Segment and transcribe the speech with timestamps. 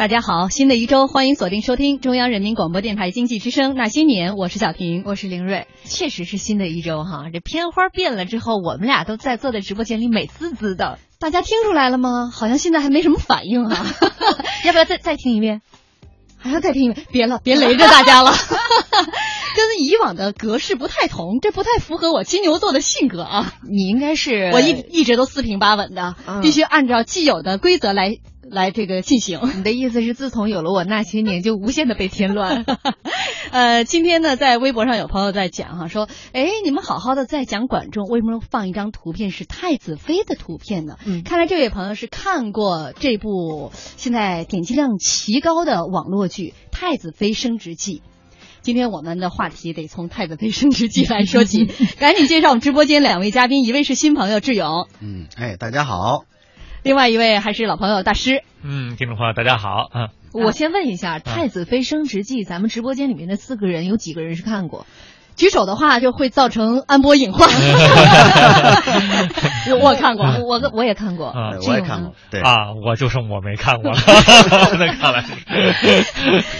[0.00, 5.66] 大家好，新的一周，欢迎锁定收听中央人民广播电台经济之声《那些年》，我是小婷，我是凌瑞。
[5.84, 10.98] 确实是新的一周哈，这片花变了之后，我们俩都在坐在直播间里美滋滋的。
[11.18, 12.30] 大家听出来了吗？
[12.32, 13.86] 好像现在还没什么反应啊，
[14.64, 15.60] 要不要再再听一遍？
[16.38, 17.06] 还要再听一遍？
[17.12, 18.32] 别了，别雷着大家了。
[19.54, 23.52] 跟以往的格式不太同，这不太符合我金牛座的性格啊。
[23.70, 28.16] 你应该是我一一直都四平八稳的，必须按照既有的规则来。
[28.50, 32.64] 来这个进行，你的意思是自从有了我那些年就无限的被添乱。
[33.52, 40.96] 呃，今天呢，在微博上有朋友在讲哈，说，哎，你们好好的在讲管仲，为什么放一张图片是太子妃的图片呢？
[41.04, 47.98] 嗯，看来这位朋友是看过这部现在点击量奇高的网络剧《太子妃升职记》。
[48.62, 51.66] 今天我们的话题得从《太子妃升职记》来说起，
[51.98, 56.24] 赶紧介绍我们直播间两位嘉宾，一位是新朋友志勇，嗯，哎，大家好。
[56.82, 60.08] 另外一位还是老朋友大师，嗯，听众朋友大家好啊！
[60.32, 64.86] 我先问一下，《太子妃升职记》，咱们直播间里面的四个人有几个人是看过？
[65.36, 67.48] 举手的话就会造成安波隐患。
[69.80, 71.34] 我看过，我我也看过，
[71.66, 73.98] 我也看过，对啊，我就剩我没看过了。
[74.78, 75.24] 那看来，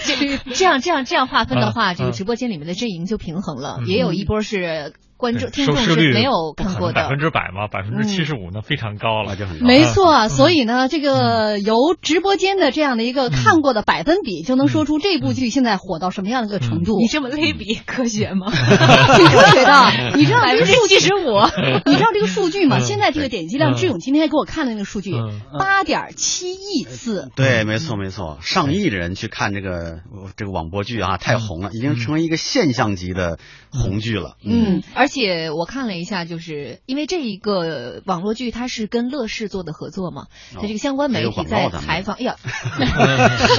[0.05, 4.93] 这这样这样这样划分的话，这个直播间里面的阵营就平衡了，也有一波是。
[5.21, 10.27] 观众听众是没有看过的，百分之百嘛，百分之七十五那非常高了，就很没错。
[10.29, 16.97] 所以呢，这个由直播间的这样的一个看过的百分比，就能说出这部剧现在火到什么样的一个程度。
[16.99, 18.51] 你这么类比科学吗？
[18.51, 20.15] 挺科学的。
[20.17, 21.47] 你知道这个数据是我，
[21.85, 22.79] 你知道这个数据吗？
[22.79, 25.13] 现在这个点击量，志勇今天给我看的那个数据，
[25.59, 27.29] 八点七亿次。
[27.35, 29.99] 对，没错没错，上亿的人去看这个
[30.35, 33.37] 这个网播剧啊，太红了，已经成为一个现象级的
[33.71, 34.35] 红剧了。
[34.43, 42.15] 嗯，而且我看了一下，就是因为这一个网络剧，它是跟乐视做的合作嘛，它这个相关媒体在采访。
[42.15, 42.37] 哎呀，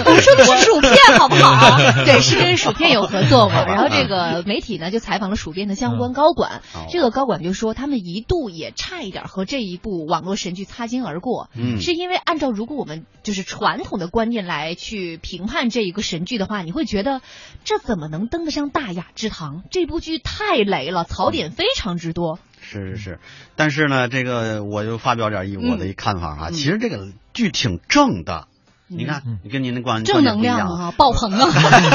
[0.06, 1.76] 我说的是薯片，好不好？
[2.06, 3.66] 对，是跟薯片有合作嘛。
[3.66, 6.62] 然后这个媒体呢，就采访了薯片的相关高管。
[6.90, 11.50] 这个高管就说，他们一度也差一点和这一部网络神剧擦肩而过。
[11.54, 17.20] 嗯，是因为按照如果我们就是传统的观念来去评判这一个神剧的话，你会觉得
[17.64, 19.64] 这怎么能登得上大雅之堂？
[19.70, 21.92] 这部剧太雷了，槽点非常。
[21.96, 23.20] 之多是是是，
[23.54, 26.50] 但是呢，这个我就发表点一我的一看法啊。
[26.50, 28.48] 其实这个剧挺正的，
[28.88, 31.48] 你看，你跟您的观正能量啊，爆棚啊，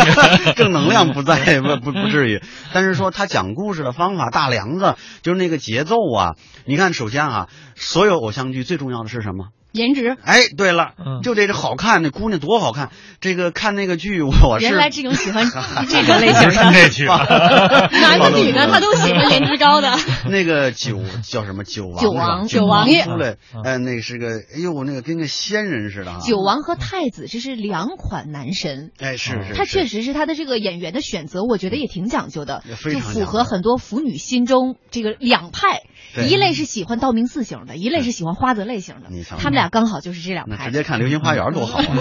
[0.55, 2.41] 正能量不在不不不至于。
[2.73, 6.35] 但是说他讲故事的方法大梁子，就是那个节奏啊。
[6.65, 9.49] 你看，首先啊，所有偶像剧最重要的是什么？
[9.71, 12.89] 颜值，哎，对了，就这个好看，那姑娘多好看。
[13.19, 15.49] 这个看那个剧，我是原来志勇喜欢
[15.89, 17.05] 这个类型的那剧，
[17.99, 19.95] 男的女的他都喜欢颜值高的。
[20.29, 21.97] 那个九叫什么九王？
[21.99, 26.19] 九王九王爷出来，哎，那是个，哎呦，那个跟个仙人似的。
[26.25, 35.81] 九王和太子这是两款男神，哎，是是，他确实是他的这个演员的选择，我觉得也挺讲究的，就符合很多腐女心中这个两派。
[36.27, 39.09] 一类是喜欢道明寺型的，一类是喜欢花泽类型的。
[39.37, 40.65] 他们俩刚好就是这两排。
[40.65, 41.83] 直接看《流星花园》多好啊。《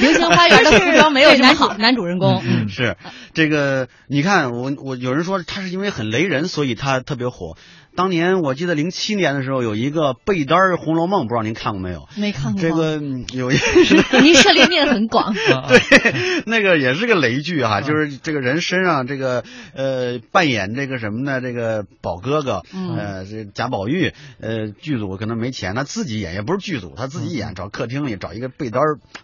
[0.00, 2.42] 流星花园》的服装没有男主男主人公。
[2.68, 2.96] 是
[3.34, 7.56] 这个，你看我我有人说他是因为很雷人，所以他特别火。
[7.96, 12.08] 当年我记得零七年的时候有一个被单《红楼梦》，不知道您看过没有？
[12.16, 12.60] 没看过。
[12.60, 13.00] 这个
[13.34, 13.56] 有一
[14.22, 15.34] 您涉猎面很广。
[15.34, 21.40] 对，那个也是个雷剧哈，就是这个人身上这个呃扮演这个什么呢？
[21.40, 22.62] 这个宝哥哥，
[22.96, 28.80] 呃，这贾宝玉，呃，剧组可能没钱，他自己演，也不是剧组，他自己演，找客厅里找一个被单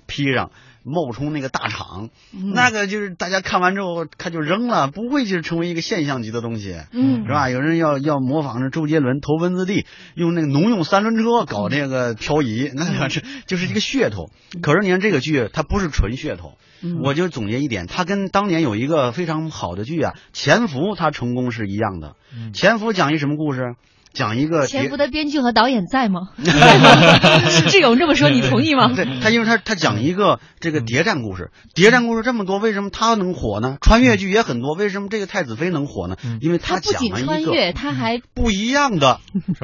[0.06, 0.50] 披上。
[0.86, 2.10] 冒充那个大厂，
[2.54, 7.50] 那个就是大家看完之后他就扔了，不会就是成为一个现象级的东西，嗯，是吧？
[7.50, 14.30] 有人要要模仿着周杰伦投文字 D，用那个农用三轮车搞那个漂移，那是就是一个噱头。
[14.62, 16.56] 可是你看这个剧，它不是纯噱头，
[17.02, 22.14] 我就总结一点，它跟当年有一个非常好的剧啊，《潜伏》它成功是一样的，
[22.54, 23.74] 《潜伏》讲一什么故事？
[24.16, 26.30] 讲一个潜伏的编剧和导演在吗？
[27.68, 28.92] 志勇这么说，你同意吗？
[28.96, 33.76] 对他，因为他他讲一个这个谍战故事，谍战故事这么多，为什么他能火呢？
[33.82, 36.16] 穿越剧也很多，为什么这个太子妃能火呢？
[36.40, 39.20] 因为他讲了一个他还不一样的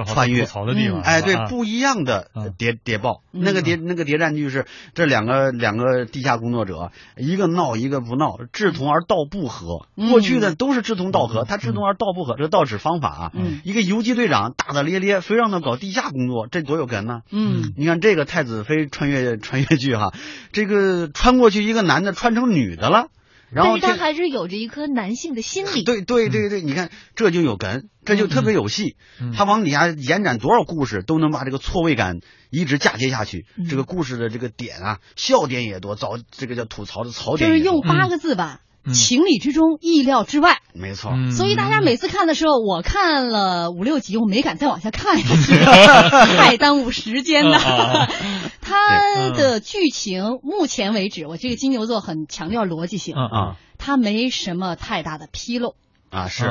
[0.06, 1.00] 穿越好的地方。
[1.00, 2.28] 哎，对，不一样的
[2.58, 3.22] 谍谍报。
[3.30, 9.86] 那个谍那个谍战剧是这两个两个地下工作者，一个闹一个不闹，志同而道不合。
[10.10, 13.32] 过去的都是志同道合，他志同而道不合，这道指方法啊。
[13.64, 14.41] 一个游击队长。
[14.50, 17.22] 大大咧咧，非让他搞地下工作，这多有根呢？
[17.30, 20.12] 嗯，你看这个太子妃穿越穿越剧哈，
[20.52, 23.08] 这个穿过去一个男的穿成女的了，
[23.50, 25.82] 然后他还是有着一颗男性的心理。
[25.84, 28.96] 对对对对，你看这就有梗，这就特别有戏。
[29.36, 33.46] 他往底下延展多少故事，都能把这个错位感一直嫁接下去。
[33.68, 37.50] 这个故事的这个点啊，笑点也多，早这个叫吐槽的槽点。
[37.50, 38.60] 就是用八个字吧。
[38.92, 41.12] 情理之中，意料之外，没错。
[41.30, 45.56] 所以大家每次看的时候，我看了五六集，我没敢再往下看下去，
[46.36, 47.58] 太耽误时间了。
[48.60, 55.74] 它的剧情目前为止，我这个金牛座很强调逻辑性啊，它没什么太大的纰漏
[56.10, 56.50] 啊，是。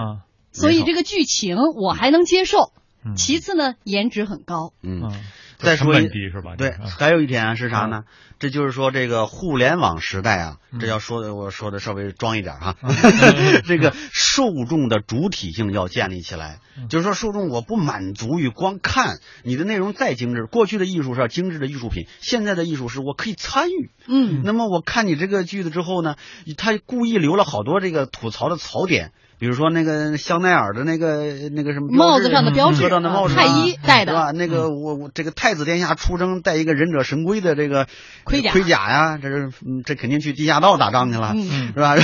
[0.53, 2.71] 所以这个剧情我还能接受。
[3.15, 4.73] 其次呢，颜值很高。
[4.83, 5.09] 嗯。
[5.61, 6.55] 再说问题是吧？
[6.57, 8.03] 对，还有一点啊是啥呢？
[8.39, 12.75] 这就是说这个互联网时代啊，这要说的我说的稍微装一点哈，
[13.65, 16.59] 这个受众的主体性要建立起来。
[16.89, 23.91] 就是说受众我不满足于光看你的内容再精致，过去的艺术是要精致的艺术品，现在的艺术是我可以参与。
[24.07, 26.15] 嗯，那么我看你这个句子之后呢，
[26.57, 29.11] 他故意留了好多这个吐槽的槽点。
[29.41, 32.87] 比如说那个香奈儿的那个那个什么帽子上的标志，
[33.33, 34.31] 太医戴的，是吧？
[34.31, 37.87] 那个我我这个太子殿下出征带一个忍者神龟的这个
[38.23, 39.49] 盔甲盔甲呀，这是
[39.83, 41.95] 这肯定去地下道打仗去了，是吧？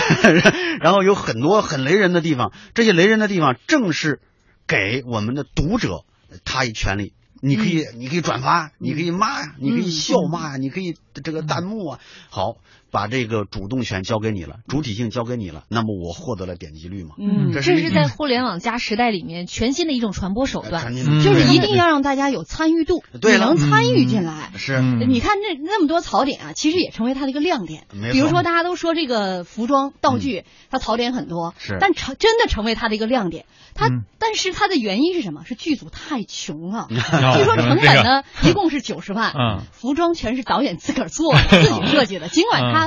[0.81, 4.19] 然后有很多很雷人的地方，这些雷人的地方正是
[4.65, 6.05] 给我们的读者
[6.43, 7.13] 他一权利。
[7.39, 11.99] 你可以，你可以转发，你可以骂呀，你可以笑骂呀，你可以这个弹幕啊。
[12.31, 12.55] 好，
[12.91, 17.15] 把这个主动权交给你了，主体性交给你了，那么我获得了点击率嘛。
[17.19, 24.51] 嗯，这是在互联网加时代里面全新的一种传播手段，就是一定要让大家有参与度，对，能参与进来。
[24.55, 27.83] 是，你看那那么多槽点啊，其实也成为它的一个亮点。
[28.11, 33.45] 比如说大家都说这个服装道具，它槽点很多，是，但成真的成为它的一个亮点。
[33.75, 35.43] 它，但是它的原因是什么？
[35.45, 36.87] 是剧组太穷了。
[36.89, 39.33] 据说成本呢，一共是九十万。
[39.33, 42.27] 嗯，服装全是导演自个儿做的， 自己设计的。
[42.27, 42.86] 尽管他。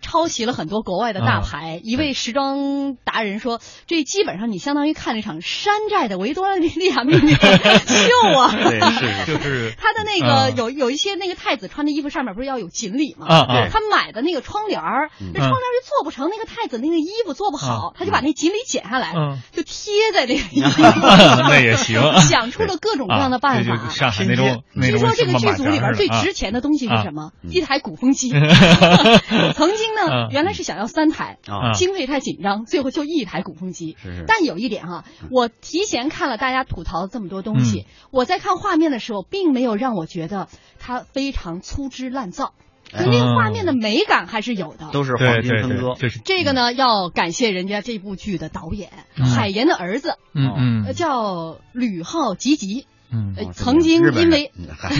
[0.00, 1.80] 抄袭了很多国外的大牌。
[1.82, 13.26] 一位时装达人说：“这基本上你相当于看了一场山寨的维多利亚秘密秀啊！” 对，是就是他的那个有有一些那个太子穿的衣服上面不是要有锦鲤吗？
[13.28, 19.12] 啊他买的那个窗帘儿，那窗帘就做不成，那个太子那个衣服做不好，他就把那锦鲤剪下来，
[19.52, 20.90] 就贴在那个衣服上。
[21.48, 22.00] 那也行。
[22.20, 23.88] 想出了各种各样的办法。
[23.90, 27.32] 上海那种据说这个剧组里边最值钱的东西是什么？
[27.42, 28.30] 一台鼓风机。
[29.54, 29.89] 曾经。
[29.94, 31.38] 呢，原来是想要三台，
[31.74, 33.96] 经费太紧张，最后就一台鼓风机。
[34.26, 40.48] 但有一点哈，我提前看了大家吐槽这么多东西，我在看画面的时候，并没有让我觉得
[40.78, 42.54] 它非常粗制滥造，
[42.92, 44.88] 那个画面的美感还是有的。
[44.92, 45.94] 都是黄金分割。
[46.24, 52.86] 这个呢，要感谢人家这部剧的导演海岩的儿子，嗯嗯，叫吕浩吉吉。
[53.12, 54.96] 嗯，曾经因为 他改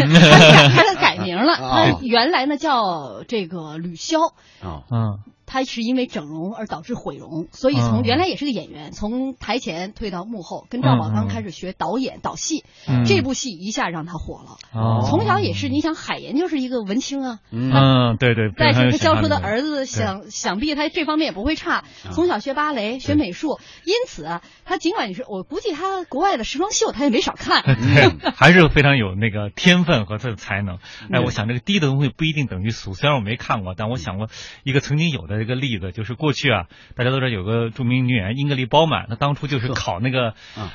[0.69, 4.33] 他的改名了，他原来呢叫这个吕潇。
[4.63, 5.19] 啊，嗯。
[5.53, 12.65] 他是因为整容而导致毁容，所以从原来也是个演员，从台前退到幕后，跟赵宝刚开始学导演导戏。
[13.05, 15.03] 这部戏一下让他火了。
[15.09, 17.41] 从小也是，你想海岩就是一个文青啊。
[17.51, 18.53] 嗯，对对。
[18.57, 21.83] 但是他教出的儿子，想想必他这方面也不会差。
[22.13, 27.65] 从小学芭蕾，学美术，因此他尽管你说，我估计他国外的时装秀他也没少看。
[27.65, 30.79] 对，还是非常有那个天分和他的才能。
[31.11, 34.29] 哎，我想这个低的东西不一定等于俗，虽然我没看过，但我想过
[34.63, 35.40] 一个曾经有的。
[35.43, 36.65] 一个例子就是过去啊，
[36.97, 40.35] 大家都知道有个著名女演员英格丽褒曼，她当初就是考那个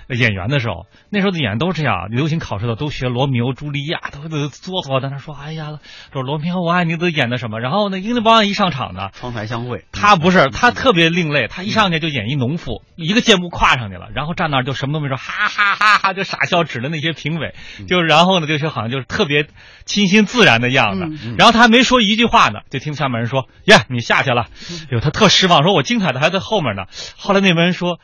[0.09, 5.79] 演员的时候，那时候的演员都是这样，流行考试的都学罗密欧朱丽亚，都都做作在那说，哎呀，
[6.11, 7.59] 说罗密欧我爱你都演的什么？
[7.59, 17.53] 然后呢，英格丽褒曼一上场呢，窗台相会，她不是，她特别另类，她一上去就演一农妇，一个箭步跨上去了，然后站那儿就什么都没说，哈哈哈哈就傻笑，指着那些评委，
[17.87, 19.47] 就然后呢就是好像就是特别
[19.85, 21.05] 清新自然的样子，
[21.37, 24.47] 然后她还没说一句话呢，就听下面人说，呀，你下去了。
[24.89, 26.83] 哟，他特失望，说我精彩的还在后面呢。
[27.17, 27.99] 后来那帮人说。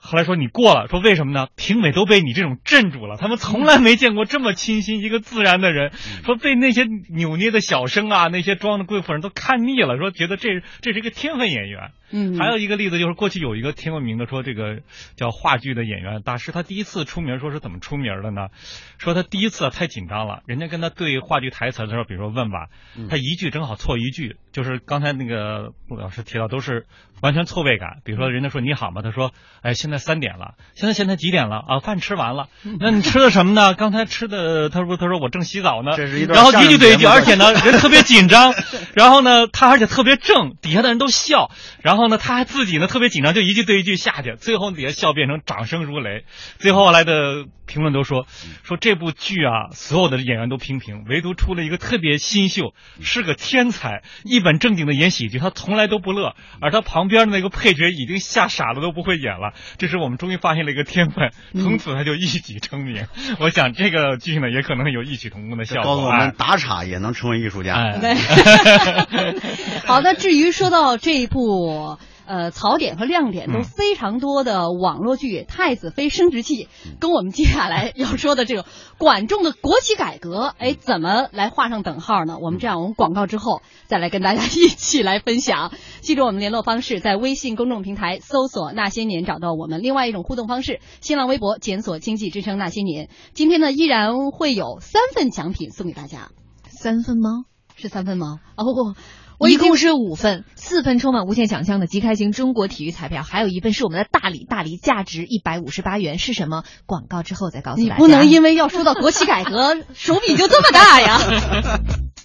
[0.00, 1.48] 后来说你过了，说为什么呢？
[1.56, 5.92] 评委都被你这种镇住了，他们从来没见过这么清新、一个自然的人。
[6.24, 11.90] 说被那些扭捏的小生啊，那些装的贵妇人都看腻了，说觉得这这是一个天分演员。
[12.10, 14.78] 嗯，还有一个例子就是过去有一个挺有名的，说这个
[15.14, 18.48] 叫话剧的演员大师，他第一次出名，说是怎么出名的呢？
[18.96, 22.68] 说他第一次太紧张了，人家跟他对话剧台词的时候，比如说问吧，
[23.10, 26.86] 他一句正好错一句，就是刚才那个陆老师提到都是
[27.20, 27.98] 完全错位感。
[28.04, 29.02] 比如说人家说你好嘛？
[29.02, 31.80] 他说，哎现现在三点了，现在现在几点了啊？
[31.80, 33.72] 饭吃完了， 那你吃的什么呢？
[33.72, 35.92] 刚才吃的，他说他说我正洗澡呢。
[35.96, 38.52] 这是一段然后一句对一句，而且呢 人特别紧张，
[38.92, 46.24] 然后呢他而且特别正，底下的人都笑，然后呢他还自己呢特别紧张，就一句对一句下去，最后底下笑变成掌声如雷。
[46.58, 48.26] 最后来的评论都说
[48.62, 59.54] 说这部剧啊，所有的演员都平平，唯独出了一个特别新秀，是个天才，一本正经的演喜剧，他从来都不乐，而他旁边的那个配角已经吓傻了，都不会演了。
[59.78, 63.06] 这是我们终于发现了一个天分，从此他就一举成名。
[63.40, 65.84] 我想这个剧呢，也可能有异曲同工的效果。
[65.84, 67.96] 告诉我们，打岔也能成为艺术家。
[67.98, 68.14] 对。
[69.86, 71.98] 好的，至于说到这一部。
[72.28, 76.64] 呃，槽点和亮点都非常多的网络剧《太子妃升职记》，
[77.00, 78.66] 跟我们接下来要说的这个
[78.98, 82.36] 管仲的国企改革，哎，怎么来画上等号呢？
[82.38, 85.72] 我们这样，我们广告之后再来跟大家一起来分享。
[86.02, 89.82] 记住我们联络方式，在微信公众平台搜索“那些年”找到我们。
[89.82, 93.08] 另外一种互动方式，新浪微博检索“经济之声那些年”。
[93.32, 96.28] 今天呢，依然会有三份奖品送给大家。
[96.68, 97.44] 三份吗？
[97.74, 98.40] 是三份吗？
[98.54, 98.94] 哦不。
[99.38, 106.64] 我一共是五份，四份充满无限想象的即开型中国体育彩票，还有一份是我们的大礼，大礼价值一百五十八元，是什么？
[106.86, 107.94] 广告之后再告诉大家。
[107.94, 111.20] 你不能因为要说到国企改革， 手笔就这么大呀。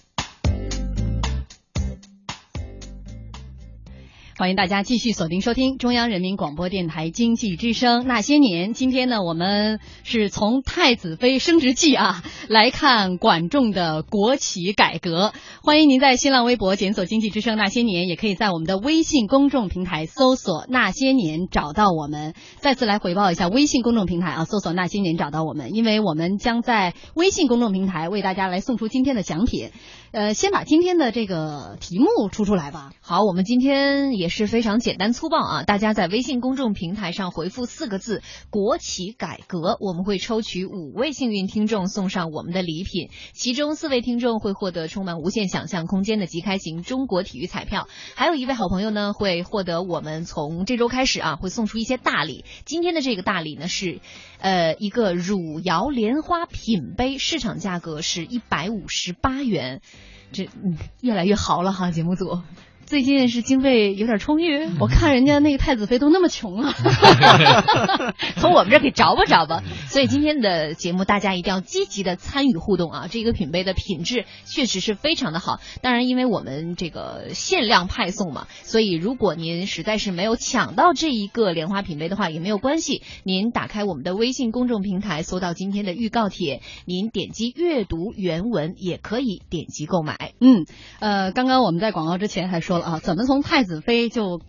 [4.36, 8.74] 欢迎大家继续锁定收听中央人民广播电台经济之声那些年。
[8.74, 15.34] 今天呢，我们是从太子妃升职记啊来看管仲的国企改革。
[15.62, 22.34] 欢迎您在新浪微博检索“经济之声那些年”，也可以在我们的微信公众平台搜索“那些年”找到我们。
[22.58, 29.70] 再次来回报一下微信公众平台啊，搜索“那些年”找到我们，因为我们将在微信公众平台为大家来送出今天的奖品。
[30.12, 32.92] 呃，先把今天的这个题目出出来吧。
[33.02, 52.46] 好，我们今天也是非常简单粗暴啊，大家在微信公众平台上回复四个字“国企改革”，我们会抽取五位幸运听众送上我们的礼品，其中四位听众会获得充满无限想象空间的即开型中国体育彩票，还有一位好朋友呢会获得我们从这周开始啊会送出一些大礼。
[52.64, 54.00] 今天的这个大礼呢是，
[54.40, 59.82] 呃，一个汝窑莲花品杯，市场价格是一百五十八元。
[60.32, 62.42] 这嗯，越来越豪了哈，节目组。
[62.86, 66.74] 最近是经费有点充裕，我看人家那个太子妃都那么穷了，
[68.38, 69.64] 从我们这给着吧着吧。
[69.88, 73.08] 所以今天的节目大家一定要积极的参与互动啊！
[73.10, 75.60] 这个品杯的品质确实是非常的好。
[75.82, 83.02] 当然，因为我们这个限量派送嘛，所以如果您实在是没有抢到这一个莲花品杯的话，也没有关系。
[83.24, 90.34] 您打开我们的微信公众平台，搜到今天的预告帖，您点击阅读原文也可以点击购买。
[90.40, 90.66] 嗯，
[91.00, 92.86] 呃，刚刚我们在广告之前还说说了。
[92.86, 94.42] 啊，怎么从太子妃就？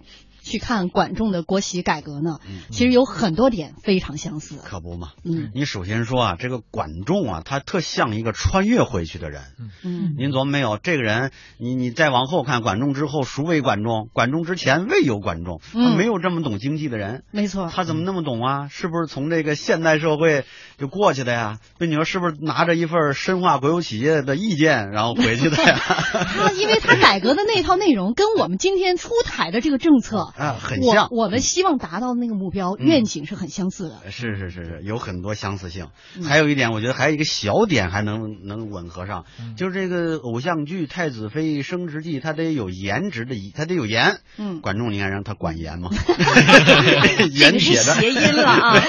[0.45, 2.39] 去看管仲的国企改革呢，
[2.71, 4.57] 其实有很多点非常相似。
[4.63, 9.43] 可不嘛，嗯，你首先说啊，这个管仲啊，他特像一个穿越回去的人。
[9.83, 10.77] 嗯，您琢磨没有？
[10.77, 14.11] 这个人，你你再往后看，管仲之后孰为管仲？
[14.13, 17.25] 管仲之前未有管仲，他没有这么懂经济的人。
[17.31, 18.69] 没错，他怎么那么懂啊？
[18.69, 20.45] 是不是从这个现代社会
[20.77, 21.59] 就过去的呀？
[21.79, 25.79] 那你说是不是拿着一份深化国有企业的意见然后回去的呀？
[25.81, 30.34] 他因为他改革的那套内容跟我们今天出台的这个政策。
[30.37, 31.09] 啊，很像。
[31.11, 34.11] 我们希望达到的那个目标愿景是很相似的。
[34.11, 35.89] 是是是是，有很多相似性。
[36.25, 39.25] 还有一点，我觉得还有一个小点还能能吻合上，
[39.57, 44.21] 就是这个偶像剧《太子妃升职记》，它得有颜值的，它得有颜。
[44.37, 45.91] 嗯，管仲，你看让他管颜吗？
[47.33, 48.83] 颜是谐音了啊。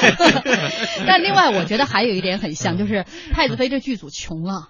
[1.06, 4.70] 但另外，我觉得还有一点很像，就是太子妃这剧组穷了，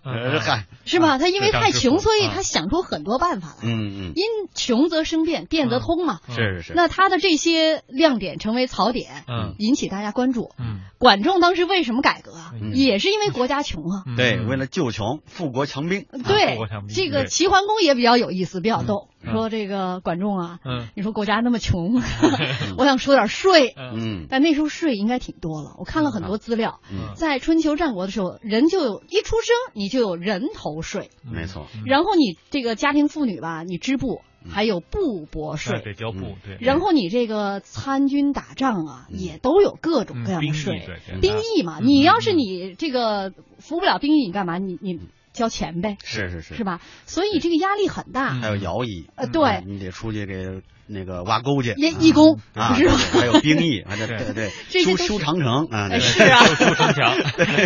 [0.85, 1.17] 是吧？
[1.17, 3.55] 他因为太穷，所以他想出很多办法来。
[3.63, 4.11] 嗯嗯。
[4.15, 6.19] 因穷则生变，变则通嘛。
[6.29, 10.51] 是是那他的这些亮点成为槽点，嗯，引起大家关注。
[10.57, 12.53] 嗯，管仲当时为什么改革啊？
[12.73, 14.03] 也是因为国家穷啊。
[14.17, 16.05] 对，为了救穷，富国强兵。
[16.25, 16.57] 对，
[16.93, 19.09] 这个齐桓公也比较有意思，比较逗。
[19.23, 21.99] 说这个管仲啊，嗯，你说国家那么穷，
[22.77, 23.73] 我想收点税。
[23.75, 25.75] 嗯，但那时候税应该挺多了。
[25.79, 26.79] 我看了很多资料，
[27.15, 31.09] 在春秋战国的时候，人就有一出生你就有人头税。
[31.23, 31.65] 没错。
[31.85, 34.21] 然后你这个家庭妇女吧，你织布。
[34.49, 36.57] 还有布帛税，对交布，对。
[36.59, 40.87] 然后你这个参军打仗啊，也都有各种各样的税，
[41.21, 41.79] 兵役嘛。
[41.81, 44.57] 你要是你这个服不了兵役，你干嘛？
[44.57, 44.99] 你你
[45.35, 45.97] 交钱呗。
[46.03, 46.81] 是是是，是吧？
[47.05, 48.33] 所以这个压力很大。
[48.33, 51.73] 还有徭役，呃，对，你得出去给那个挖沟去。
[51.77, 52.95] 义义工啊，是吧？
[52.95, 54.49] 还有兵役，对对对，
[54.83, 57.15] 修修长城啊，是啊， 修城墙。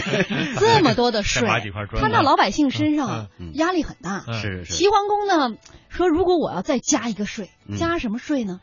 [0.60, 1.48] 这么多的税，
[2.00, 4.26] 摊到老百姓身上，压力很大。
[4.34, 4.74] 是是。
[4.74, 5.58] 齐桓公呢？
[5.90, 8.60] 说如果我要再加一个税，加什么税呢？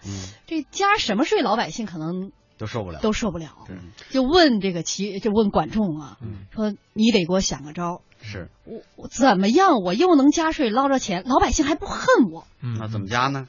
[0.47, 3.49] 这加什么税，老百姓可能都受不了，都受不了。
[4.11, 6.17] 就问这个齐，就问管仲啊，
[6.55, 8.01] 说你得给我想个招。
[8.27, 12.47] 是，我我怎么样，我又能加税捞着钱，老百姓还不恨我？
[12.63, 13.47] 嗯那怎么加呢？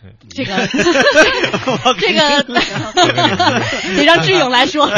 [0.00, 0.66] 对，这个
[1.98, 2.42] 这个
[3.96, 4.90] 得让志勇来说。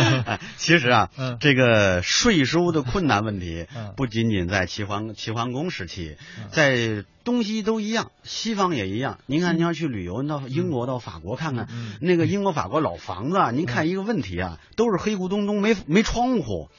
[0.56, 1.10] 其实啊，
[1.40, 6.16] 这个税收的困难问题，不仅仅在齐桓齐桓公时期，
[6.50, 9.18] 在东西都一样，西方也一样。
[9.26, 11.68] 您看，您要去旅游，到英国、到法国看看，
[12.00, 16.70] 那个英国、法国老房子，您看一个问题啊，都是黑咕咚咚，没没窗户。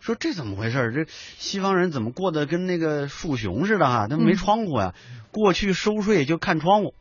[0.00, 0.92] 说这怎么回事？
[0.94, 4.06] 这西方人怎么过得跟那个树熊似的哈？
[4.08, 4.92] 他没窗户呀。
[5.30, 6.92] 过去收税就看窗户。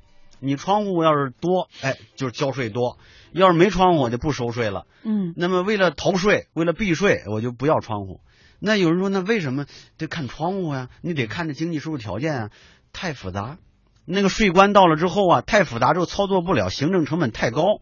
[0.42, 2.98] 你窗户要是多，哎，就是交税多；
[3.32, 4.88] 要是没窗户，我就不收税了。
[5.04, 8.20] 嗯，那么为了逃税，为了避税，我就不要窗户。
[8.60, 9.66] 那有人说，那为什么
[9.98, 10.90] 得看窗户呀？
[11.02, 12.50] 你得看这经济收入条件啊，
[12.92, 13.58] 太复杂。
[14.04, 17.82] 那个税关到了之后啊，太复杂之后操作不了，行政成本太高。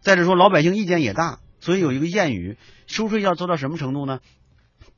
[0.00, 4.20] 再者说，老百姓意见也大，所以有一个谚语：收税要做到什么程度呢？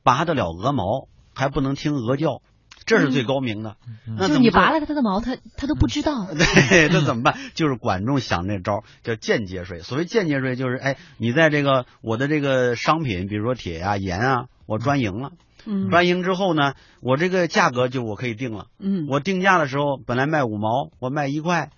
[0.03, 2.41] 拔得了鹅毛，还不能听鹅叫。
[2.87, 3.75] 这是最高明的，
[4.17, 6.25] 那就你拔了他的毛，他他都不知道。
[6.31, 7.35] 对，那怎么办？
[7.53, 9.81] 就是管仲想那招，叫间接税。
[9.81, 15.33] 所谓间接税，就是哎，你在这个我的这个商品，比如说铁啊、盐啊，我专营了，
[15.89, 18.67] 专营之后呢，我这个价格就我可以定了。
[18.79, 21.71] 嗯，我定价的时候本来卖五毛，我卖一块，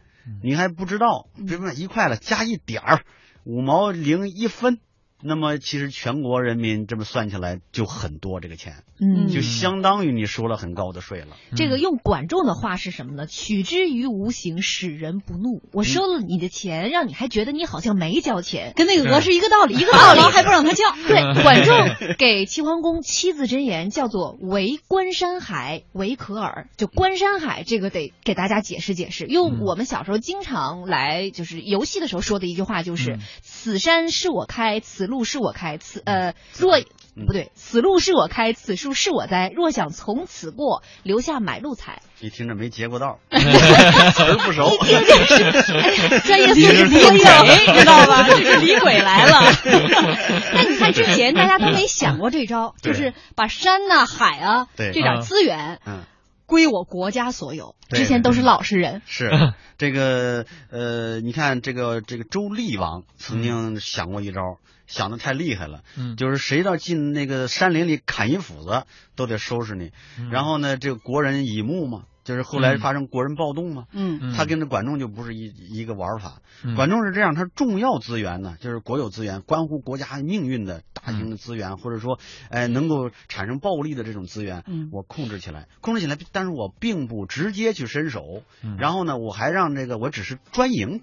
[0.44, 3.02] 你还不知道，别卖一块了，加一点儿，
[3.46, 4.78] 五毛零一分。
[5.22, 11.36] 那么其实全国人民这么算起来就很多这个钱，嗯，就相当于你收了很高的税了。
[11.58, 13.28] 这个用管仲的话是什么呢？
[13.28, 15.62] 取之于无形，使人不怒。
[15.74, 20.86] 我收了你的钱，让你还觉得你好像没交钱，跟那个鹅是 一个道理，一个道理还不让他叫。
[21.06, 26.70] 对，管仲给齐桓公七字真言叫做“为观山海，为可尔”。
[26.78, 36.80] 就观山海这个得给大家解释解释，用我们小时候经常来就是游戏的时候说的一句话就是：“此山是我开，此。”路是我开，此呃若
[37.28, 39.52] 不对，此路是我开，此树是我栽。
[39.54, 42.02] 若想从此过，留下买路财。
[42.22, 44.72] 你听着没截过道， 词儿不熟。
[44.72, 48.24] 一听就是专业素质李鬼，知道吧？
[48.30, 49.42] 这是李鬼来了。
[50.54, 56.04] 那你看之前大家都没想过这招，就是把山呐、海啊这点资源，嗯。
[56.46, 59.04] 归我国家所有，之前都是老实人。
[59.06, 59.30] 是
[59.78, 64.58] 这个呃，你看这个这个周厉王曾经想过一招，
[64.90, 65.84] 想的太厉害了。
[65.98, 68.84] 嗯，就是谁到进那个山林里砍一斧子，
[69.16, 69.92] 都得收拾你。
[70.30, 72.04] 然后呢，这个国人以木嘛。
[72.26, 76.42] 就是后来发生国人暴动嘛，嗯，他跟这管仲就不是一一个玩法。
[76.76, 82.20] 管仲是这样，他重要资源呢，就是国有资源，关乎国家命运的大型的资源，或者说，
[82.52, 88.44] 哎，能够产生暴力的这种资源，嗯，我控制起来，控制起来，但是我并不直接去伸手，
[88.78, 91.02] 然后呢，我还让这个我只是专营，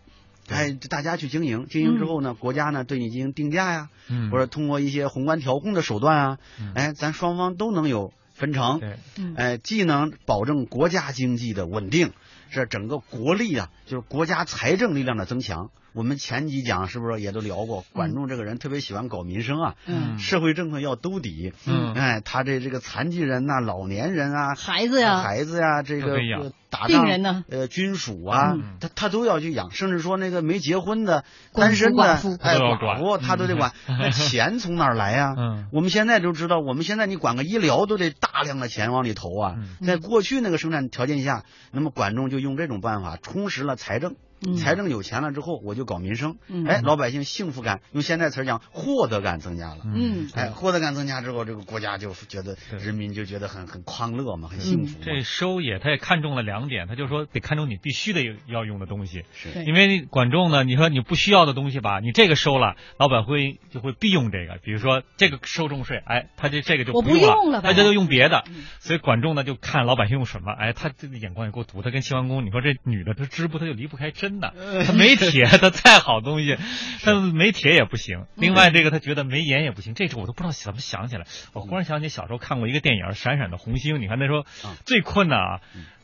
[0.49, 3.89] 哎，大家去经营，经营之后呢，国家呢对你进行定价呀，
[4.31, 6.39] 或者通过一些宏观调控的手段啊，
[6.75, 8.13] 哎，咱双方都能有。
[8.39, 8.83] 分成，
[9.35, 12.13] 哎，既能保证国家经济的稳定，
[12.51, 15.71] 是整个国力啊，就是国家财政力量的增强。
[15.95, 17.87] 我们前几讲是不是也都聊过？
[17.95, 21.55] 管仲这个人特别喜欢搞民生啊，嗯社会政策要兜底。
[21.65, 33.73] 嗯哎，他这这个残疾人呐、老年人啊、孩子呀、孩子呀，这个打仗人呢，呃，军属啊，他他都要去养，甚至说那个没结婚的、单身的、哎寡妇，他都得管。
[33.87, 35.35] 那钱从哪儿来呀？
[35.73, 39.55] 我们现在就知道，我们现在你管个医疗都得大量的钱往里投啊。
[39.87, 44.17] 在过去那个生产条件下，那么管仲就用这种办法充实了财政。
[44.59, 49.79] 财政有钱了之后，我就搞民生，哎，老百姓幸福感，用现在词儿讲，获得感增加了。
[49.85, 54.99] 嗯，哎，获得感增加之后，这个国家就觉得人民就觉得很很康乐嘛，很幸福。
[55.03, 59.65] 这收也，他也看中了两点，他就说得看中你必须得要用的东西，是。
[59.65, 68.45] 因为管仲呢，你说你不需要的东西吧，你这个收了，老板会就会必用这个，比如说这个收重税，哎，他就这个就不用了，他就用别的。
[68.81, 71.83] 所以管仲呢就看老百姓用什么，哎，他这个眼光也够毒。
[71.83, 74.55] 他跟齐桓公，你说这女的她织布，她就离不开针的，
[74.87, 75.17] 她没。
[75.17, 76.57] 铁， 他再好东西，
[77.03, 78.27] 他没铁也不行。
[78.35, 79.95] 另外，这个他觉得没盐也不行。
[79.95, 81.25] 这时候我都不知道怎么想起来。
[81.55, 84.45] 我忽然想起小时候看过一个电影《闪闪的红星》，你看那时候
[84.85, 85.61] 最困难啊，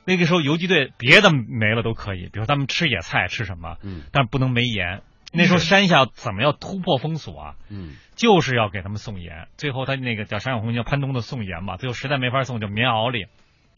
[0.06, 3.76] 那个时候游击队别的没了都可以，比如他们吃野菜吃什么，
[4.12, 5.02] 但不能没盐。
[5.34, 7.54] 那时候山下怎么要突破封锁啊？
[7.68, 9.46] 嗯，就是要给他们送盐。
[9.58, 11.76] 最后他那个叫《闪闪红星》，叫潘东的送盐嘛。
[11.76, 13.26] 最后实在没法送，就棉袄里。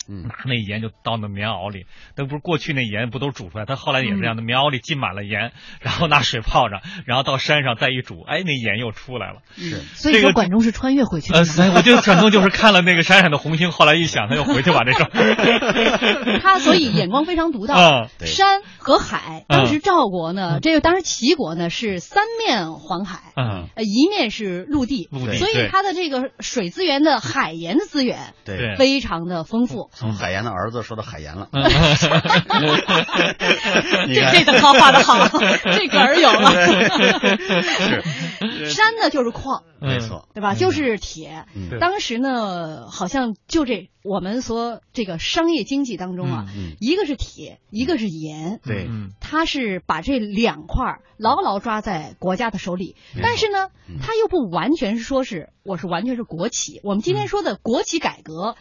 [0.08, 1.86] 拿那盐就倒那棉袄里，
[2.16, 3.64] 那不是过去那盐不都煮出来？
[3.66, 9.40] 他后来也是这样的，棉袄里浸满了盐，然后拿水泡着，然后到山上再一煮，哎，那盐又出来了。
[9.56, 11.38] 是，所以说管仲是穿越回去的。
[11.38, 16.40] 呃， 我就管仲就是看了那个山上的红星，后来一想，他又回去把这事儿。
[16.40, 17.74] 他所以眼光非常独到。
[18.24, 29.90] 山和海，当时赵国呢，这个当时齐国呢是三面环海，嗯，一面是陆地，陆地，所以它的这个水资源的海盐的资源，对，非常的丰富。
[29.94, 31.48] 从海盐的儿子说到海盐了，
[34.06, 36.50] 这这的画的好， 这梗儿有了。
[38.50, 40.54] 是山呢就是矿，没错，对吧？
[40.54, 41.46] 就是铁。
[41.80, 46.46] 当时呢，好像就这我们说这个商业经济当中啊，
[46.80, 48.88] 一个是铁，一个是盐，对，
[49.20, 52.96] 他是把这两块牢牢抓在国家的手里。
[53.22, 53.68] 但是呢，
[54.02, 56.80] 他又不完全是说是我是完全是国企。
[56.82, 58.56] 我们今天说的国企改革。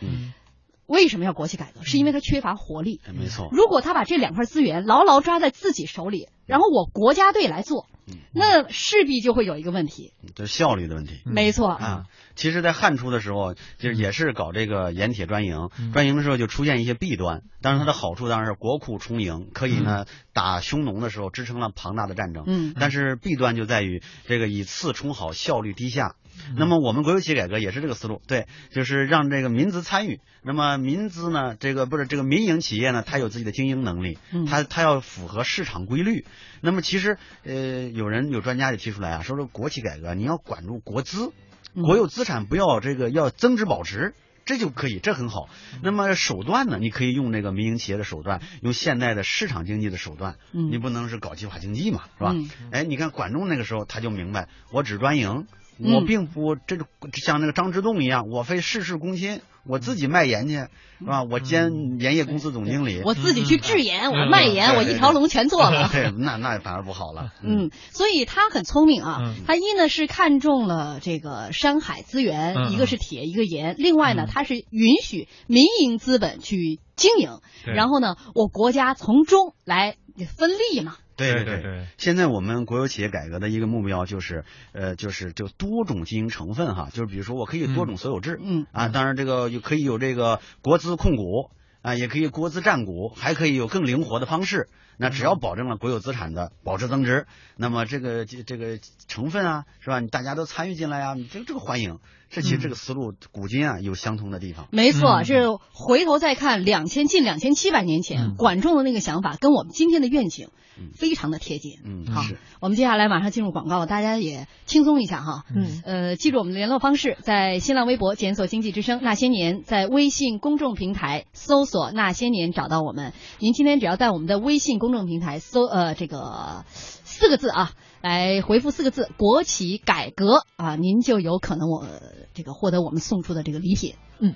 [0.85, 1.83] 为什么要国企改革？
[1.83, 3.01] 是因为它缺乏活力。
[3.17, 3.49] 没错。
[3.51, 7.87] 如果他把这两块资源牢牢抓在自己手里，然后我国家队来做，
[8.33, 11.21] 那势必就会有一个问题，就是效率的问题。
[11.25, 12.05] 没错啊。
[12.35, 17.43] 其实，在汉初的时候，就是也是搞这个盐铁专营，专营的时候就出现一些弊端。
[17.61, 22.43] 当然，它的好处当然是国库充盈，可以呢打匈奴的时候支撑了庞大的战争。
[22.47, 22.73] 嗯。
[22.77, 26.15] 但是弊端就在于这个以次充好，效率低下。
[26.55, 30.19] 那么我们国有企业改革也是这个思路，对，就是让这个民资参与。
[30.43, 34.17] 那么民资呢，这个不是这个民营企业呢，它有自己的经营能力，
[34.47, 36.25] 它它要符合市场规律。
[36.61, 41.31] 那么其实呃，有人有专家就提出来啊，说说国企改革你要管住国资，
[41.73, 44.13] 国有资产不要这个要增值保值，
[44.45, 45.47] 这就可以，这很好。
[45.81, 52.35] 那么手段呢，你可以用那个民营企业的手段，用现代的市场经济的手段，你不能是搞计划经济嘛，是吧？
[52.71, 55.47] 哎，你看管仲那个时候他就明白，我只专营。
[55.79, 60.53] 我并不，这个像那个张之洞一样，我非事事躬亲，我自己卖盐去，
[60.99, 61.23] 是吧？
[61.23, 65.89] 我兼盐业公司总经理，我自己去制盐，我卖盐，我一条龙全做了。
[65.93, 67.31] 对，那那反而不好了。
[67.41, 79.95] 嗯，所以他很聪明啊，他一呢是看中了这个山海资源，一个是铁，一个盐，另外呢他是允许民营资本去经营，然后呢我国家从中来
[80.37, 80.97] 分利嘛。
[81.15, 94.69] 对对对，现在我们国有企业改革的一个目标就是，呃，就是就多种经营成分哈，就是比如说我可以多种所有制，嗯啊，当然这个也可以有这个国资控股啊，也可以国资占股，还可以有更灵活的方式。
[94.95, 97.25] 那只要保证了国有资产的保值增值，
[97.57, 99.99] 那么这个这这个成分啊，是吧？
[100.01, 101.99] 大家都参与进来呀，这个这个欢迎。
[102.33, 104.67] 这其实这个思路古今啊有相通的地方。
[104.71, 110.49] 没错，是回头再看两千近两千七百年前管仲的那个想法，跟我们今天的愿景。
[110.95, 112.23] 非常的贴近，嗯，好，
[112.59, 123.13] 我们接下来马上进入广告，大家也轻松一下哈，嗯，呃，记住我们的联络方式，在新浪微博检索“经济之声那些年”，在微信公众平台搜索“那些年”找到我们。
[123.37, 127.71] 您今天只要在我们的微信公众平台搜呃这个四个字啊，
[128.03, 131.87] 来回复四个字“国企改革”啊，您就有可能我
[132.33, 134.35] 这个获得我们送出的这个礼品，嗯。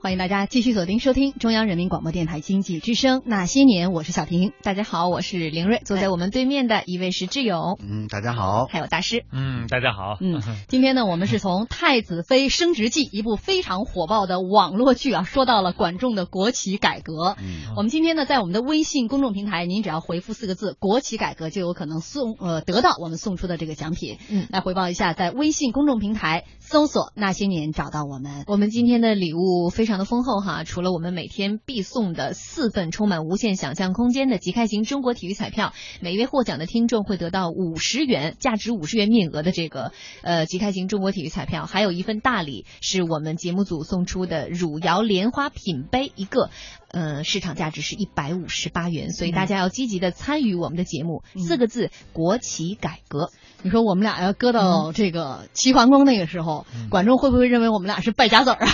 [0.00, 4.52] 欢迎大家继续锁定收听中央人民广播电台经济之声那些年，我是小婷。
[4.62, 7.76] 大家好，我是林瑞，坐在我们对面的一位是志勇。
[7.82, 8.66] 嗯，大家好。
[8.66, 9.24] 还有大师。
[9.32, 10.16] 嗯，大家好。
[10.20, 17.34] 嗯，今天呢，我们是从《太子妃升职记》一部非常火爆的网络剧啊，说到了管仲的国企改革。
[17.40, 24.18] 嗯，我们今天呢，在我们的微信公众平台，您只要回复四个字“国企改革”，就有可能送呃得到我们送出的这个奖品。
[24.30, 28.44] 嗯，来回报一下，在微信公众平台搜索“那些年”找到我们。
[28.46, 30.64] 我们今天的礼物非常的丰厚哈。
[30.64, 46.50] 除了我们每天必送的四份充满无限想象空间的即开型中国体育彩票，每一位获奖的听众会得到五十元价值五十元面额的这个呃即开型中国体育彩票，还有一份大礼是我们节目组送出的汝窑莲花品杯一个。
[46.90, 51.22] 呃，市场价值是一百五十八元，所以大家要积极的参与我们的节目。
[51.36, 53.30] 四个字：国企改革。
[53.62, 58.70] 你说我们俩要搁到这个齐桓公那个时候，管仲会不会认为我们俩是败家子儿啊？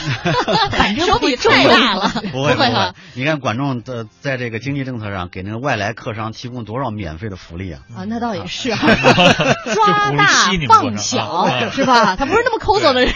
[0.70, 2.54] 反正手笔太大了， 不会。
[3.14, 7.80] 你看管仲的在这个经济政策上给那个外来客商提供多少免费的福利啊？
[7.96, 8.78] 啊，那倒也是啊，
[9.74, 12.16] 抓大放小是吧？
[12.16, 13.12] 他不是那么抠搜的人。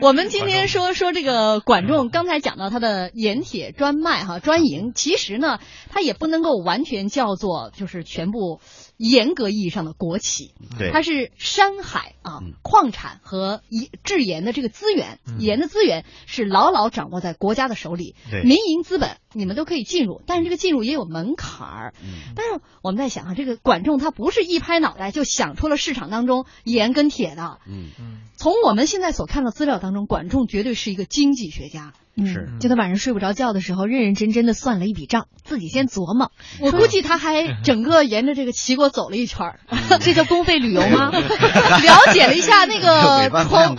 [0.00, 3.72] 我们今天说说这个管仲，刚才讲到他的盐铁。
[3.76, 5.58] 专卖哈专营，其实呢，
[5.90, 8.60] 他也不能够完全叫做就是全部
[8.96, 21.94] 严格意义上的国企，对，它是山海啊矿产和一制盐的这个资源，盐的资源是牢牢掌握在国家的手里，对，民营资本你们都可以进入，但是这个进入也有门槛儿。
[22.34, 27.58] 但是我们在想啊，这个管仲他不是一拍脑袋就想出了市场当中盐跟铁的。
[27.66, 31.92] 嗯嗯，从我们现在所看到资料当中，管仲绝对是一个经济学家。
[32.18, 36.32] 是，就他晚上睡不着觉的时候，认认真真的算了一笔账，自己先琢磨。
[36.60, 39.60] 我估计他还整个沿着这个齐国走了一圈儿，
[40.00, 41.10] 这叫公费旅游吗？
[41.12, 43.76] 了解了一下那个窗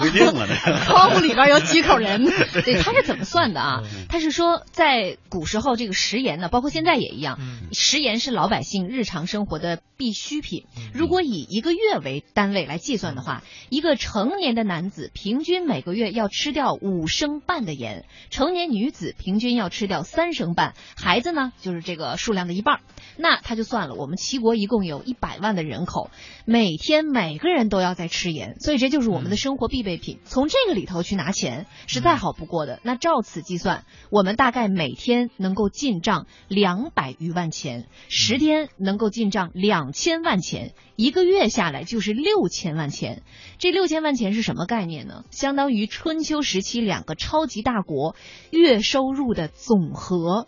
[0.86, 2.26] 窗户里边有几口人。
[2.64, 3.82] 对，他是怎么算的啊？
[4.08, 7.40] 他是说，在古时候这个食盐呢，包括现在也一样，
[7.72, 10.66] 食盐是老百姓日常生活的必需品。
[10.94, 18.06] 如果以一个月为单位来计算的话，一个成年的男子平均每个月要吃掉五升半的盐。
[18.30, 22.82] 成年女子平均要吃掉三升半，孩子呢就是这个数量的一半。
[23.18, 26.12] 那他就算了，我们齐国一共有一百万的人口，
[26.46, 30.20] 每天每个人都要在吃盐，所以这就是我们的生活必备品。
[30.26, 32.80] 从这个里头去拿钱是再好不过的。
[32.84, 43.24] 那照此计算，我们大概每天能够进账两百余万钱，十天能够进账两千万钱，一个月下来就是六千万钱。
[43.58, 45.26] 这六千万钱是什么概念呢？
[45.32, 48.16] 相当于春秋时期两个超级大国。
[48.50, 50.48] 月收入的总和，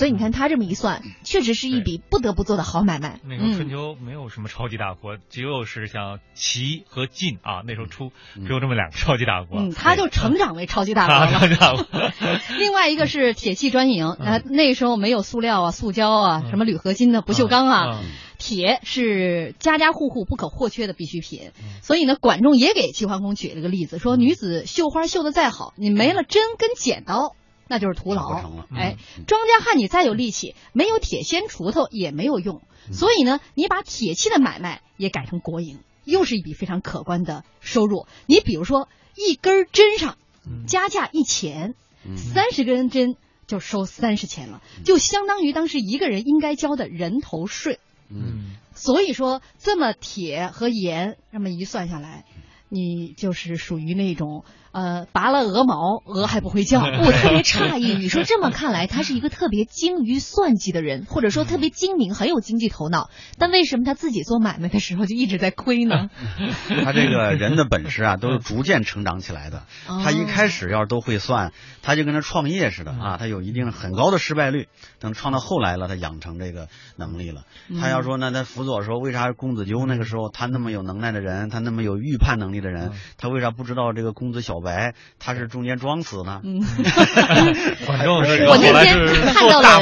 [0.00, 3.20] 所以你看他这么一算，确实是一笔不得不做的好买卖。
[3.22, 9.60] 那时候春秋没有什么超级大国，只有是像齐和晋啊，那时候出只有这么两个超级大国。
[9.60, 11.86] 嗯，他就成长为超级大国了。
[12.58, 18.00] 另外一个是铁器专营，啊，那时候没有塑料啊、塑胶啊、什么铝合金的不锈钢啊，
[18.38, 21.50] 铁是家家户户不可或缺的必需品。
[21.82, 27.36] 所以呢，管仲也给齐桓公举了个例子，说女子绣花绣的再好，你没了针跟剪刀。
[27.70, 28.32] 那就是徒劳。
[28.74, 28.96] 哎，
[29.28, 32.62] 庄稼汉你再有力气，没有铁锨锄头也没有用。
[32.92, 38.08] 所以呢，你把铁器的买卖也改成国营，又是一笔非常可观的收入。
[38.26, 40.18] 你比如说，一根针上
[40.66, 41.76] 加价一钱，
[42.16, 43.14] 三十根针
[43.46, 47.78] 就收三十钱了，就相当于当时一个人应该交的人头税。
[48.08, 52.24] 嗯，所以说这么铁和盐这么一算下来，
[52.68, 54.44] 你就是属于那种。
[54.72, 56.78] 呃，拔了鹅毛，鹅还不会叫。
[57.02, 63.10] 我特别诧异，你说这么看来，他是一个特别精于算计的人，或者说特别精明，很有经济头脑。
[63.36, 66.08] 但为什么他自己做买卖的时候就一直在亏呢？
[66.84, 69.64] 他这个人的本事啊，都是逐渐成长起来的。
[70.04, 71.52] 他一开始要是都会算，
[71.82, 74.68] 他就跟他创业似的啊，他有一定很高的失败率。
[75.00, 77.42] 等创到后来了，他养成这个能力了。
[77.80, 84.59] 他要说那他辅佐说，为啥公子纠那个时候他那么有能耐的人，他那么有预判能力的人，他为啥不知道这个公子小？
[84.60, 86.40] 白，他是中间装死呢。
[86.44, 86.60] 嗯，
[87.86, 89.80] 反正我那天看到了，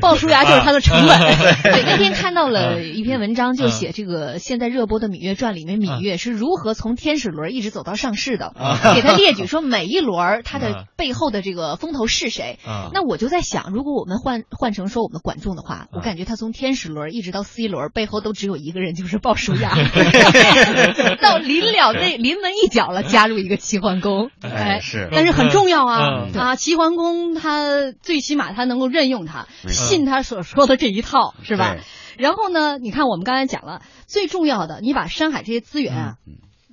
[0.00, 1.18] 鲍叔牙就是他的成本。
[1.62, 8.52] 对，那天看到了一篇文章，就写这个现在热播的《芈月传》里面，芈月是如何从天使轮一直走到上市的，
[8.94, 12.58] 给他列举说每一轮他的背后的这个风头是谁。
[12.92, 19.74] 那我就在想，如果我们换换成说我们管仲的话，我感觉他从天使轮一直到 C 轮背后都只有一个人，就是鲍叔牙。
[21.20, 26.56] 到临了那临门一脚了，加入一个齐桓公，哎是，但是很重要啊啊！
[26.56, 31.76] 齐桓公他最起码他能够任用他，信他所说的这一套是吧？
[32.18, 36.14] 然后呢，你看我们刚才讲了，最重要的，你把山海这些资源啊，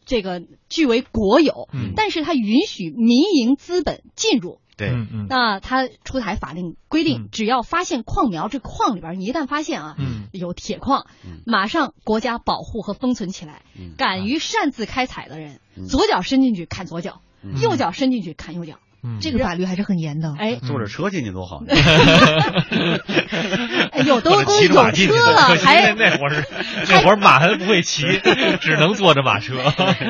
[0.06, 4.60] 这个据为国有，但是他允许民营资本进入。
[4.76, 4.92] 对，
[5.30, 9.96] 那他出台法令规定，只要发现矿苗，这矿里边你一旦发现啊，
[10.34, 11.06] 有铁矿，
[11.46, 13.62] 马上国家保护和封存起来。
[13.98, 17.22] 敢于擅自开采的人，左脚伸进去砍左脚，
[17.62, 18.80] 右脚伸进去砍右脚。
[19.20, 20.34] 这个法律还是很严的。
[20.38, 21.62] 哎，坐着车进去多好。
[23.92, 26.44] 哎呦，都都有车了， 还那会儿
[26.90, 28.04] 那会儿马还不会骑，
[28.62, 29.56] 只能坐着马车。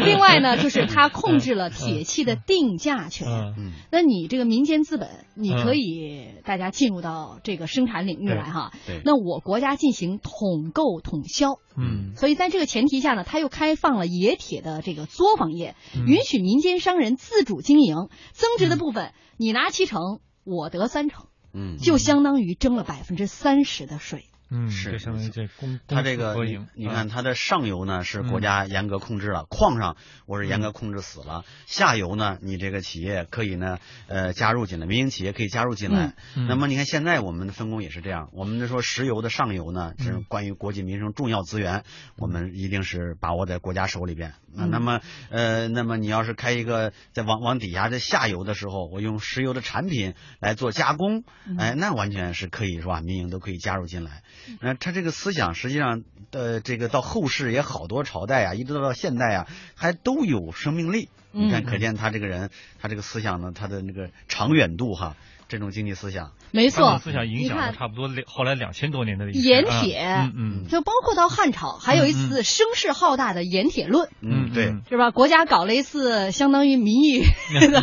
[0.05, 3.27] 另外呢，就是他控制了铁器的定价权。
[3.27, 8.71] 嗯，那你这个民间资本，你可以大家进入到这个生产领域来哈。
[8.85, 9.01] 对。
[9.03, 11.55] 那我国家进行统购统销。
[11.77, 12.15] 嗯。
[12.15, 15.75] 所以在这个前提下呢，他又开放了冶铁的这个作坊业，
[16.07, 21.27] 允许民间商人自主经营，增值的部分你拿七成，我得三成。
[21.53, 24.25] 嗯，就相当于征了百分之三十的税。
[24.53, 26.35] 嗯，是相当于这公它这个
[26.75, 36.13] 你看它的上游呢是国家严格控制了，矿上我是严格控制死了，下游呢你这个企业可以呢呃加入进来，民营企业可以加入进来。
[36.35, 41.83] 那么你看现在我们的分工也是这样，我们说石油的上游呢是关于国计民生重要资源，
[42.17, 44.35] 我们一定是把握在国家手里边。
[44.55, 51.23] 那那么呃那么你要是开一个在往往底下的下游的时候，我用石油的产品来做加工，
[51.57, 53.01] 哎那完全是可以是吧？
[53.01, 54.21] 民营都可以加入进来。
[54.61, 61.09] 那他这个思想实际上，呃，这个到后世也好多朝代啊，一直到现代啊，还都有生命力。
[61.31, 65.15] 你看，可见他这个人，他这个思想呢，他的那个长远度哈。
[65.49, 66.31] 这种经济思想。
[66.51, 75.11] 没错，思想影响了差不多两后来两千多年的盐铁，嗯嗯，就包括到汉朝，还有一次声势浩大的盐铁论，嗯对，是吧？
[75.11, 77.23] 国家搞了一次相当于民意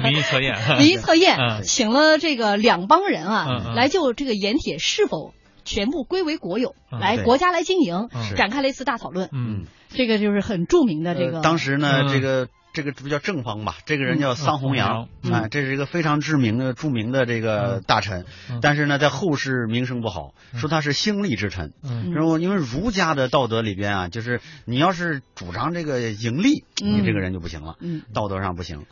[0.03, 5.33] 民意测验， 民意测验，请了这个两帮人啊，来就这个盐铁是否
[5.65, 9.29] 全部归为国有，来国家来经营，展开了一次大讨论。
[9.33, 11.41] 嗯，这个就是很著名的这个。
[11.41, 12.49] 当时呢，这个。
[12.73, 13.77] 这个不叫正方吧？
[13.85, 18.25] 这个人叫桑弘羊，啊，这是一个非常知名的、著名的这个大臣，
[18.63, 21.73] 但是呢，在后世名声不好，说他是兴利之臣。
[22.15, 27.77] 然后因为儒家的道德里边啊，就是你要是主张这个盈利，你这个人就不行了，
[28.15, 28.87] 道德上不行。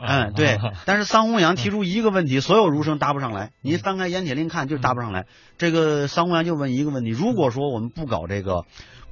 [0.00, 0.58] 嗯，对。
[0.84, 3.52] 但是桑弘羊提出一个问题，所有儒生答不上来。
[3.62, 5.26] 你翻开《盐铁令》看，就答不上来。
[5.56, 8.64] 这个桑弘羊就问一个问题：如果说我们不搞这个。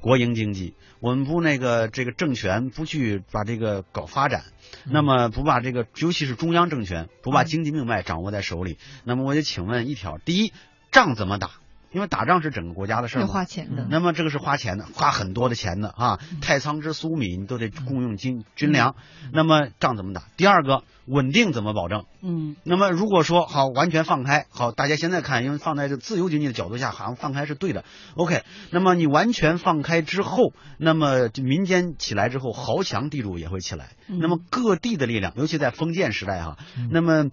[0.03, 4.43] 国营经济，我们不那个这个政权不去把这个搞发展，
[4.83, 10.51] 那么不把这个尤其是中央政权不把经济命脉掌握在手里，那么我就请问一条：第一，
[10.91, 11.51] 仗怎么打？
[11.93, 13.85] 因为打仗是整个国家的事儿，要花钱的。
[13.89, 16.19] 那么这个是花钱的，花很多的钱的啊！
[16.41, 18.95] 太仓之粟米，你都得供用军军粮。
[19.31, 20.23] 那么仗怎么打？
[20.35, 22.05] 第二个，稳定怎么保证？
[22.21, 22.55] 嗯。
[22.63, 27.85] 那么如果说好完全放开，好，大家现在看，因为放在这自由经济的角度下，好像放开是对的。
[28.15, 33.91] OK，那么你完全放开之后，那么民间起来之后，豪强地主也会起来。
[34.07, 36.57] 那么各地的力量，尤其在封建时代哈，
[36.89, 37.29] 那么。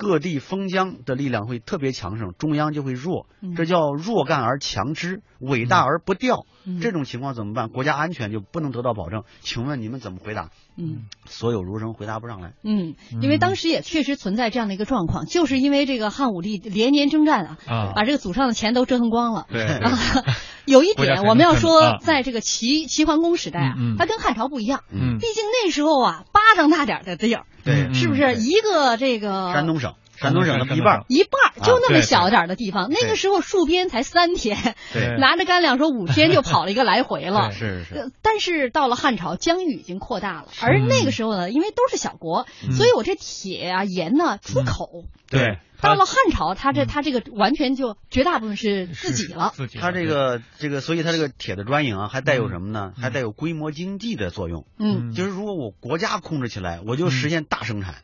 [0.00, 6.46] 各地封疆的力量会特别强盛，中央就会弱，这叫弱干而强之，伟大而不掉。
[6.80, 7.68] 这种情况怎么办？
[7.68, 9.24] 国家安全就不能得到保证。
[9.40, 10.48] 请问你们怎么回答？
[10.78, 12.54] 嗯，所有儒生回答不上来。
[12.64, 19.46] 嗯，因为当时也确实存在这样的一个状况，就是因为这个汉武帝连年征战啊，把这个祖上的钱都折腾光了。
[19.50, 19.80] 对，
[20.64, 24.84] 有一点我们要说，在这个齐齐桓公时代啊，他跟汉朝不一样。
[24.90, 27.44] 嗯，毕竟那时候啊，巴掌大点的地儿。
[27.64, 29.94] 对，是不是一个这个山东省？
[30.16, 32.90] 山东省的一半，一半就那么小点的地方。
[32.90, 34.74] 那个时候戍边才三天，
[35.18, 37.52] 拿着干粮说五天就跑了一个来回了。
[37.56, 38.12] 是是。
[38.20, 45.04] 但是到了汉朝，疆域已经扩大了，而那个时候呢，因为都是小国，所以我这铁啊盐呢出口。
[45.30, 45.58] 对。
[45.88, 49.52] 到了汉朝，他这他这个完全就绝大部分是自己了。
[49.54, 52.92] 自己他这个这个，所以他这个铁的专营啊，还带有什么呢？
[52.96, 54.66] 还带有规模经济的作用。
[54.78, 55.12] 嗯。
[55.12, 57.96] 就是如果我国家控制起来，我就实现大生产。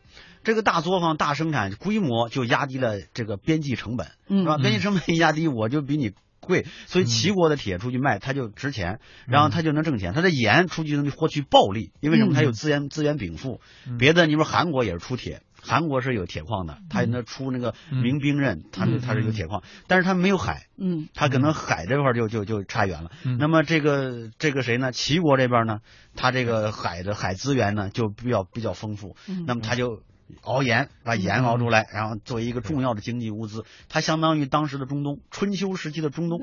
[0.44, 4.58] 这个大作坊、大生产规模就压低了这个边际成本，是吧？
[4.58, 10.14] 边际成本一压低，我就比你贵，所以齐国的铁出去卖，它就值钱，然后它就能挣钱。
[10.14, 12.32] 它的盐出去能获取暴利，因为什么？
[12.32, 13.60] 它有资源资源禀赋。
[13.98, 23.11] 别的你说韩国也是出铁，韩国是有铁矿的，它那出那个民兵刃，它它是有铁矿，但是它没有海，嗯，它可能海这块就就就差远了。
[23.38, 24.92] 那么这个这个谁呢？
[24.92, 25.81] 齐国这边呢，
[26.14, 30.02] 它这个海的海资源呢就比较比较丰富，那么它就。
[30.42, 36.40] 熬盐，把盐熬出来，然后作为一个重要的经济物资，它相当于当时的中东，春秋时期的中东，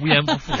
[0.00, 0.52] 无盐不富。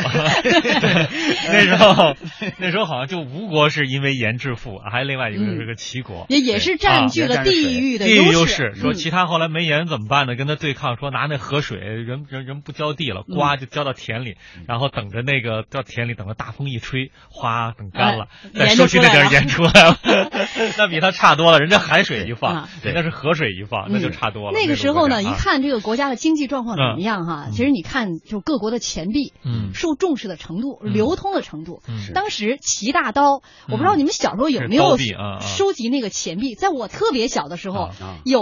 [1.46, 2.16] 那时候，
[2.58, 8.74] 那时候好像就吴国是因为盐致富，还有另外一个是个齐国，也也是占据了地域的地域优势。
[8.74, 10.34] 说其他后来没盐怎么办呢？
[10.34, 19.98] 跟他对抗，说拿那河水，人人人不浇地了，瓜就浇到田里，然后等着那个到田里，等着大风一吹，哗，等干了，再收取那点盐出来了。
[20.76, 22.47] 那比他差多了，人家海水一放。
[22.48, 24.52] 啊，对，那是河水一放，那就差多了。
[24.52, 31.82] 那个时候呢，一看这个国家的经济状况怎么样哈，其实你看，就各国的钱币，嗯，受重视的程度，流通的程度。
[32.14, 34.96] 当时齐大刀，我不知道你们小时候有没有
[35.40, 36.54] 收集那个钱币？
[36.54, 37.90] 在我特别小的时候，
[38.24, 38.40] 有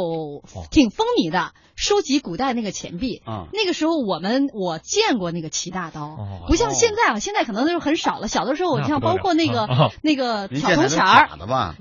[0.71, 1.53] 挺风靡的。
[1.77, 6.17] 收集古代那个钱币啊，那个时候我们我见过那个齐大刀，
[6.49, 8.29] 不像现在啊，现在可能就是很少了。
[8.29, 9.69] 小的时候，我像包括那个
[10.03, 11.29] 那个挑铜钱儿，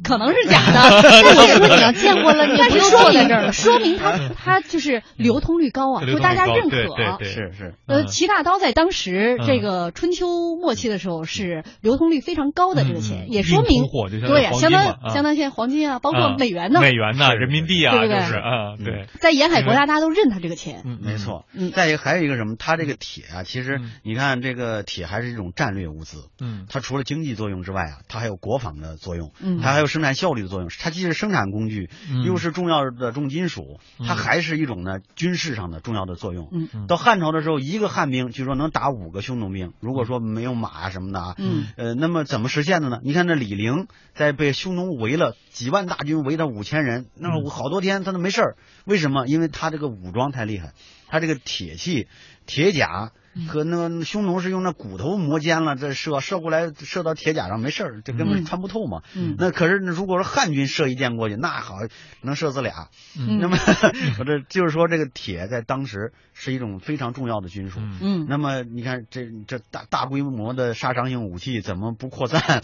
[0.04, 1.02] 可能是假的。
[1.24, 7.24] 但我说你要见过了， 但是说明说明它 它就是流通率高啊，就大家认可。
[7.24, 7.76] 是是。
[7.88, 13.88] 呃，齐大刀在当时这个春秋末期的时候是流通率非常高的这个钱，也说明
[14.28, 18.18] 对呀，相当相当现在黄金啊，包括美元呢，美元呢，人民币啊，对不对？
[18.18, 19.85] 啊，对，在沿海国家。
[19.86, 21.46] 大家都认他这个钱，嗯，没错。
[21.54, 30.70] 嗯，再一个还有一个什么，他这个铁啊，其实你看这个铁还是一种战略物资，嗯，它除了经济作用之外啊，它还有国防的作用，嗯，它还有生产效率的作用。
[30.80, 31.90] 它既是生产工具，
[32.26, 36.50] 又是重要的重金属，它还是一种呢军事上的重要的作用。
[36.52, 39.74] 嗯，到汉朝的时候，一个汉兵据说能打五个匈奴兵。
[39.80, 43.00] 如果说没有马啊什么的啊，嗯，呃，那么怎么实现的呢？
[43.04, 49.28] 你看那李陵在被匈奴围了几万大军围他五千人，那好多天他都没事儿，为什么？
[49.28, 49.75] 因为他的。
[49.76, 50.72] 这个武装太厉害，
[51.08, 52.08] 他这个铁器、
[52.46, 53.12] 铁甲。
[53.50, 59.02] 和那个匈奴是用那骨头磨尖了，这射射过来，射到铁甲上没事儿，这根本穿不透嘛。
[59.38, 61.80] 那可是如果说汉军射一箭过去，那好
[62.22, 62.88] 能射死俩。
[63.14, 63.58] 那么
[64.20, 67.82] 我这就是说，这个铁在当时是一种非常重要的军属。
[67.82, 68.26] 嗯。
[68.30, 72.62] 那么你看这这大大规模的杀伤性武器怎么不扩散？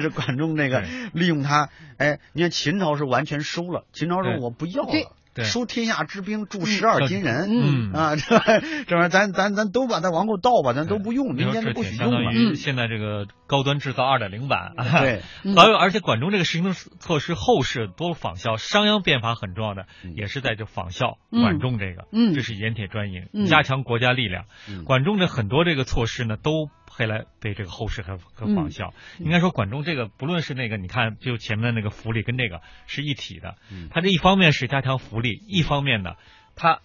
[0.00, 5.12] 这管仲那个利用它，哎，你看秦朝是完全收了，秦朝说我不要了。
[5.44, 7.92] 收天下之兵，铸十二金人，嗯。
[7.92, 8.38] 啊，这
[8.84, 12.32] 这玩意儿咱咱咱都把它往后倒吧，咱都不用，民间都不许用了。
[12.32, 15.22] 于现在这个高端制造二点零版，对，
[15.54, 18.56] 还有而且管仲这个实行的措施，后世多仿效。
[18.56, 24.44] 商鞅变法很重要的，也是在这仿效管仲这个，嗯，这是盐铁专营，加强国家力量。
[24.84, 26.70] 管仲的很多这个措施呢，都。
[26.98, 33.54] 被来被这个后世很很仿效，应该说管仲这个不论是那个，你看就前面的那个福利跟这个是一体的。
[33.90, 36.16] 他这一方面是加强福利，一方面呢，
[36.56, 36.80] 他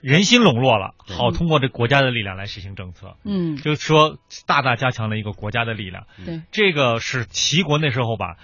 [0.00, 3.16] 人心笼络了，好通过这国家的力量来实行政策。
[3.24, 6.06] 嗯，就是说大大加强了一个国家的力量。
[6.24, 8.36] 对，这个是齐国那时候吧，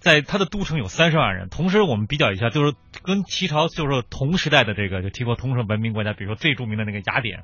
[0.00, 1.48] 在他的都城有三十万人。
[1.48, 7.42] 同时我们比较一下，就是跟齐朝就是同时代的这个就齐国同时文明国家，比如说最著名的那个雅典。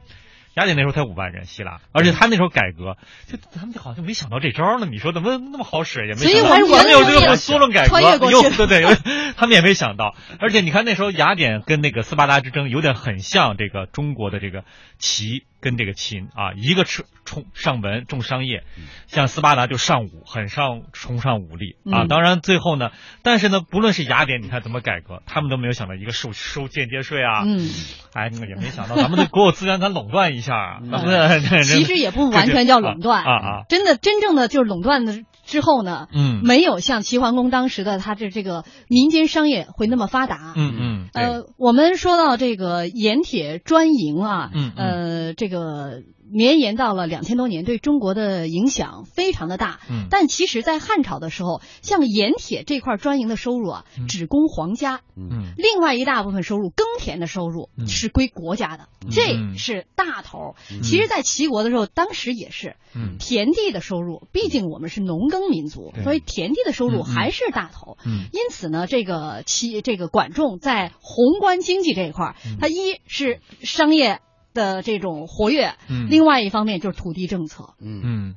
[0.54, 2.96] 雅典那时候才五万人，希腊，而且他那时候改革，
[3.26, 4.86] 就他们就好像没想到这招呢。
[4.86, 6.06] 你说怎么那么好使？
[6.06, 8.96] 也没想到还没有这个梭伦改革，又对对，
[9.36, 10.14] 他们也没想到。
[10.38, 14.64] 而且你看那时候雅典跟那个斯巴达之争，有点很像这个中国的这个
[14.98, 15.44] 齐。
[15.64, 18.64] 跟这个秦啊，一个车冲上文重商业，
[19.06, 22.04] 像斯巴达就上武，很上崇尚武力啊。
[22.06, 22.90] 当然最后呢，
[23.22, 27.44] 但是呢，不论是雅典，你看怎么改革，他们都没有想到一个收收间接税啊。
[27.46, 27.66] 嗯，
[28.12, 30.80] 哎，也没想到咱们的国有资源咱垄断一下啊，
[31.64, 35.24] 其实也不完全叫垄断 啊啊，真的真正的就是垄断的。
[35.46, 44.72] 之后呢，嗯，没有像齐桓公当时的他这这个民间商业会那么发达，嗯嗯，呃，我们说到这个盐铁专营啊，嗯。
[44.76, 46.02] 呃，这个。
[46.30, 49.80] 绵延到了两千多年，对中国的影响非常的大。
[49.90, 55.00] 嗯，但其实，在汉朝的时候，像盐铁这块专营的收入啊，只供皇家。
[55.16, 60.54] 嗯，另外一大部分收入，耕田的收入是归国家的，这是大头。
[60.82, 62.76] 其实，在齐国的时候，当时也是。
[62.96, 67.96] 嗯，田地的收入，毕竟我们是农耕民族，所以田地的收入还是大头。
[68.06, 74.20] 嗯，因此呢，这个齐这个管仲在宏观经济这一块，他一是商业。
[74.54, 78.00] 的这种活跃，嗯，另外一方面就是土地政策，嗯。
[78.04, 78.36] 嗯。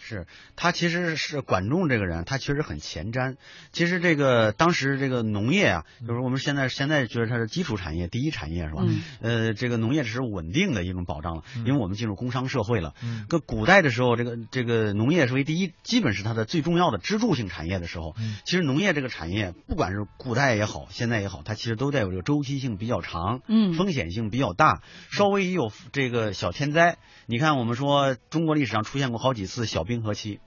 [0.00, 0.26] 是
[0.56, 3.36] 他其实是管仲这个人，他确实很前瞻。
[3.72, 8.82] 其实这个当时这个农业啊，就是我们现在现在觉得它是基础产业、第一产业是吧？
[8.86, 12.94] 嗯呃，这个农业只是稳定的一种保障了，因为我们进入工商社会了。
[13.02, 18.14] 嗯跟古代的时候，这个这个农业是为第一，基本是它的最重要的支柱性产业的时候。
[18.44, 29.66] 其实农业这个产业，不管是古代也好，现在也好，它其实都带有这个周期性比较长，嗯，风险性比较大，稍微一有这个小天灾，你看我们说中国历史上出现过好几次。
[29.74, 30.38] 小冰河期，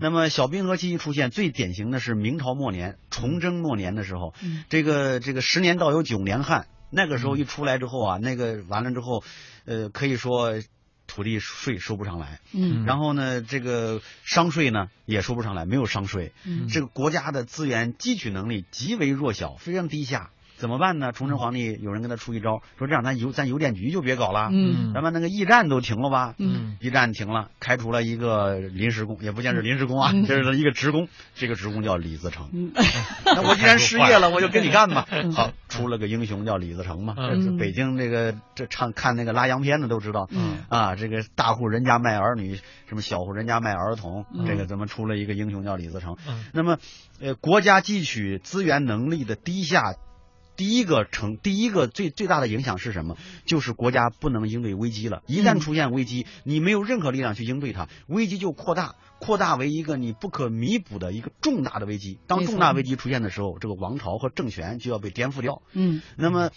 [0.00, 4.34] 那么小冰河期一出现，最典型的是明朝末年崇祯末年的时候，
[4.68, 9.24] 这个这个十年倒有九年旱，那个时候一出来之后啊，那个完了之后，
[9.64, 10.62] 呃，可以说
[11.08, 16.32] 土地税收不上来，嗯，然后呢，这个商税呢也收不上来，没有商税，
[16.72, 20.30] 这个国家的资源汲取能力极为弱小，非常低下。
[20.58, 21.12] 怎么办呢？
[21.12, 31.06] 崇祯皇帝有人跟他出一招，说这样咱邮咱邮电局就别搞了，嗯，咱把那个驿站都停了吧，嗯，驿站停了，开除了一个临时工，也不见是临时工啊，这是一个职工，
[31.36, 32.50] 这个职工叫李自成，
[33.24, 35.06] 那我既然失业了，我就跟你干吧。
[35.32, 37.14] 好，出了个英雄叫李自成嘛，
[37.58, 40.28] 北京这个这唱看那个拉洋片的都知道，
[40.68, 42.56] 啊，这个大户人家卖儿女，
[42.88, 46.16] 什么小户人家卖儿童，这个怎么出了一个英雄叫李自成？
[46.52, 46.78] 那么，
[47.20, 49.94] 呃，国家汲取资源能力的低下。
[50.58, 53.16] 第一个成，第一个最最大的影响是什么？
[53.46, 55.22] 就是国家不能应对危机了。
[55.26, 62.18] 一旦出现危机，你没有任何力量去应对它，危机就扩大，扩大为一个你不可弥补的一个重大的危机。
[62.26, 65.62] 当重大危机出现的时候，这个王朝和政权就要被颠覆掉。
[65.74, 66.50] 嗯，那么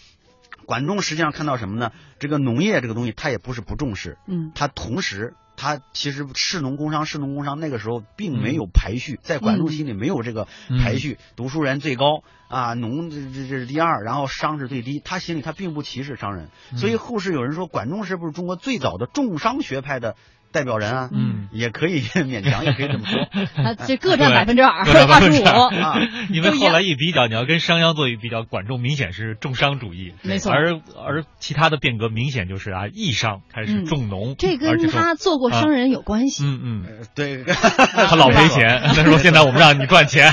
[0.66, 1.92] 管仲实际上看到什么呢？
[2.18, 4.18] 这个农业这个东西，他也不是不重视。
[4.26, 5.34] 嗯，他同时。
[5.62, 10.48] 他其实士农工商，士农工商那个时候并没有排序，在管仲心里没有这个
[10.82, 15.00] 排序，读书人最高啊，农这这这是第二，然后商是最低。
[15.04, 20.16] 他心里他并不歧视商人，所以后世有人说管仲是不是中国最早的重商学派的
[20.52, 23.20] 代表人啊，嗯，也可以 勉强也可以这么说，
[23.64, 25.44] 啊，这各占百分之二， 二十五。
[25.44, 25.98] 啊。
[26.30, 40.30] 因为后来一比较，你要跟商鞅做一比较，管仲明显是重商主义，没错，而而其他的变革明显就是啊，义商开始重农，这跟他做过商人有关系，嗯嗯，对，他老赔钱，他说现在我们让你赚钱，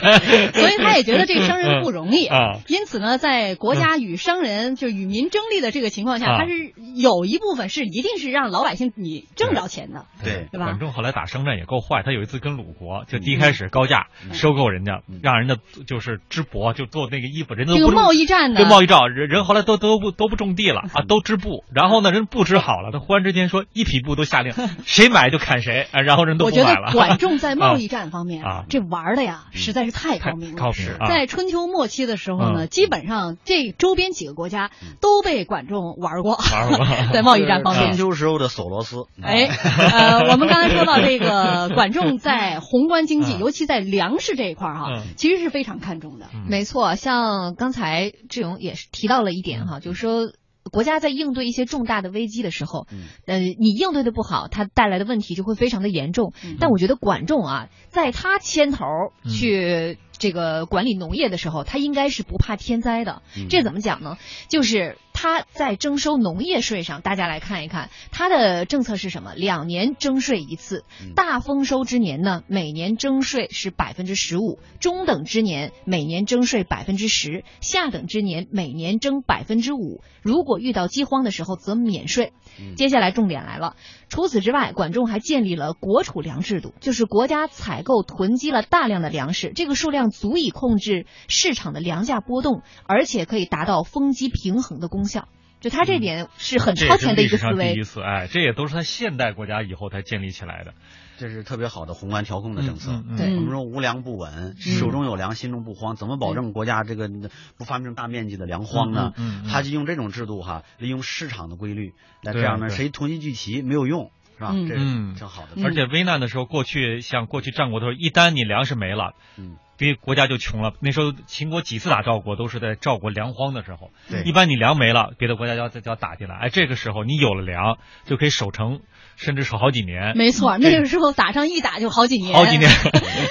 [0.53, 10.65] 所以他也觉得这个商人不容易啊，因此呢，在国家与商人就与民争利的这个情况下，他是有一部分是一定是让老百姓你挣着钱的，对对吧？
[10.65, 15.57] 管仲后来打商战也够坏，他有一次跟鲁国就第一开始高价收购人家，让人家
[15.87, 24.53] 就是织帛，就做那个衣服，人家这个贸易战呢，跟贸易战，人人后来都都不都不种地了啊，都织布，然后呢，人布织好了，他忽然之间说一匹布都下令，
[24.85, 26.67] 谁买就砍谁，啊，然后人都不买了。
[26.67, 30.61] 我觉得管仲在贸易战方面啊，这玩的呀实在是太高明了。
[30.61, 30.89] 高明。
[31.07, 34.69] 在春秋末期的时候呢，基本上这周边几个国家
[35.01, 37.85] 都被管仲玩过，玩过， 在贸易战方面。
[37.85, 39.05] 春秋时候的索罗斯。
[39.21, 39.47] 哎，
[39.99, 46.27] 呃，我们刚才说到这个 管仲在宏观经济，尤其在粮食这一块哈，其实是非常看重的。
[46.47, 50.31] 没错，像刚才志勇也是提到了一点哈，就是说。
[50.71, 52.85] 国家在应对一些重大的危机的时候，
[53.25, 56.33] 呃，你应对的不好，它带来的问题就会非常的严重。
[56.59, 58.85] 但我觉得管仲啊，在他牵头
[59.27, 63.23] 去这个管理农业的时候，他应该是不怕天灾的。
[63.49, 64.17] 这怎么讲呢？
[64.47, 69.33] 就是他在征收农业税上，大家来看一看他的政策是什么？
[69.35, 80.01] 两年征税一次，大丰收之年呢，每年征税是百分之十五；中等之年每年征税百分之十；下等之年每年征百分之五。
[80.21, 82.31] 如果遇到饥荒的时候，则免税。
[82.77, 83.75] 接下来重点来了，
[84.07, 95.27] 除此之外，管仲还建立了国储粮制度，就是国家采购囤积了大量的粮食，这个数量足以控制市场的粮价波动，而且可以达到丰饥平衡的功效。
[95.59, 97.73] 就他这点是很超前的一个思维。
[97.73, 100.73] 第一次，哎，这也都是他现代国家以后才建立起来的。
[101.17, 103.03] 这是特别好的宏观调控的政策。
[103.17, 105.97] 对，我们说无粮不稳，手中有粮，心中不慌。
[105.97, 107.09] 怎么保证国家这个
[107.57, 109.11] 不发生大面积的粮荒呢？
[109.49, 111.93] 他就用这种制度哈，利用市场的规律
[112.23, 114.53] 那这样呢，谁囤积聚齐没有用，是吧？
[114.53, 114.85] 这是
[115.15, 115.61] 挺好的。
[115.65, 119.57] 而且危难的时候，过去像过去战国的时候，一旦你粮食没了，嗯。
[119.79, 123.91] 因为国家就穷了，那时候秦国几次打赵国都是在赵国粮荒的时候。
[124.09, 128.81] 对，一般你粮没了，别的国家要就要打进来，哎，这个时候你有了粮，就可以守城，
[129.15, 130.17] 甚至守好几年。
[130.17, 132.35] 没错，那个时候打仗一打就好几年。
[132.35, 132.69] 好几年，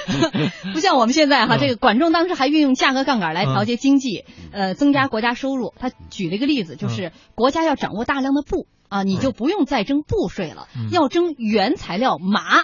[0.73, 5.73] 不像我们现在哈，这个管仲当时还运用价格杠杆来调节经济，呃，增加国家收入。
[5.79, 12.63] 他举了一个例子，就是国家要掌握大量的布啊，你就不用再征布税了，要征原材料麻。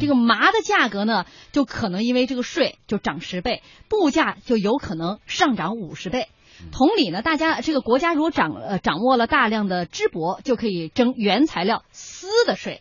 [0.00, 6.28] 这个麻的价格呢，就可能因为这个税就涨十倍，布价就有可能上涨五十倍。
[6.72, 12.80] 同理呢，大家这个国家如果掌呃掌握了大量的织帛，就可以征原材料丝的税。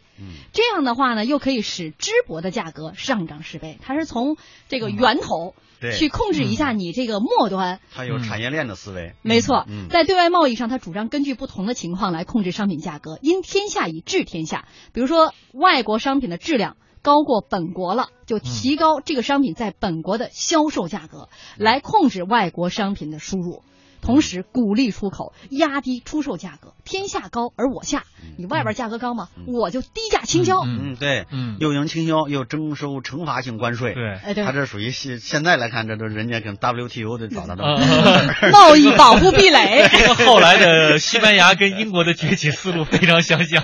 [0.53, 3.78] 这样的话呢，又可以使织帛的价格上涨十倍。
[3.82, 4.38] 它是从
[4.69, 5.55] 这个源头
[5.97, 7.80] 去控制一下你这个末端。
[7.93, 9.13] 它有产业链的思维。
[9.21, 14.65] 没错，在对外贸易上，它主张根据不同的情况来控制商品价格，因天下以治天下。
[14.93, 16.78] 比如说，外国商品的质量。
[17.04, 23.62] 高过本国了，就提高这个商品在本国的销售价格，来控制外国商品的输入。
[24.04, 26.74] 同时鼓励出口，压低出售价格。
[26.84, 28.04] 天下高而我下，
[28.38, 30.60] 你外边价格高嘛，我就低价倾销。
[30.66, 33.93] 嗯，对，嗯，又赢倾销，又征收惩罚性关税。
[33.93, 37.64] 对，哎，对，他这属于现现在来看，这都人家跟 WTO 的找他的
[38.51, 39.88] 贸易保护壁垒。
[40.26, 43.64] 后来的西班牙跟英国的崛起思路非常相像。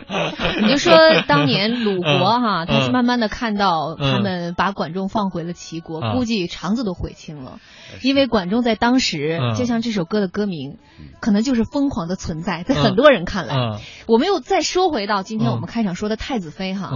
[0.62, 0.94] 你就说
[1.28, 7.60] 当年鲁国哈，他是慢慢的看到他们把管仲放回了齐国，估计肠子都悔青了。
[8.02, 10.78] 因为管仲在当时，就像这首歌的歌名，
[11.20, 13.80] 可能就是疯狂的存在，在很多人看来。
[14.08, 16.92] 我们又再说回到今天我们开场说的太子妃哈，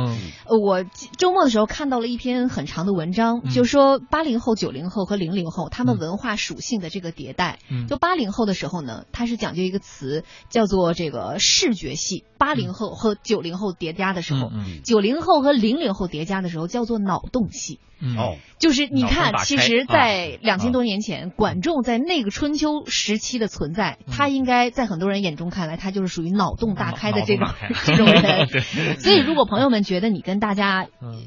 [0.48, 0.84] 我
[1.18, 7.60] 周末的时候看到了一篇很长的文章，就说八零后、九零后和零零后他们文化属性的这个迭代。
[7.90, 14.52] 就八零后的时候呢，它是讲究一个词叫做这个视觉系；八零后和九零后叠加的时候，
[14.84, 17.80] 九零后和零零后叠加的时候叫做脑洞戏。
[18.18, 27.48] 哦，就是你看，其实，在两千多年前，管仲在那个春秋时期的存在，他应该在很多人眼中看来，他就是属于脑洞大开的这种
[27.86, 28.50] 这种人。
[29.00, 30.86] 所以，如果朋友们觉得你跟大家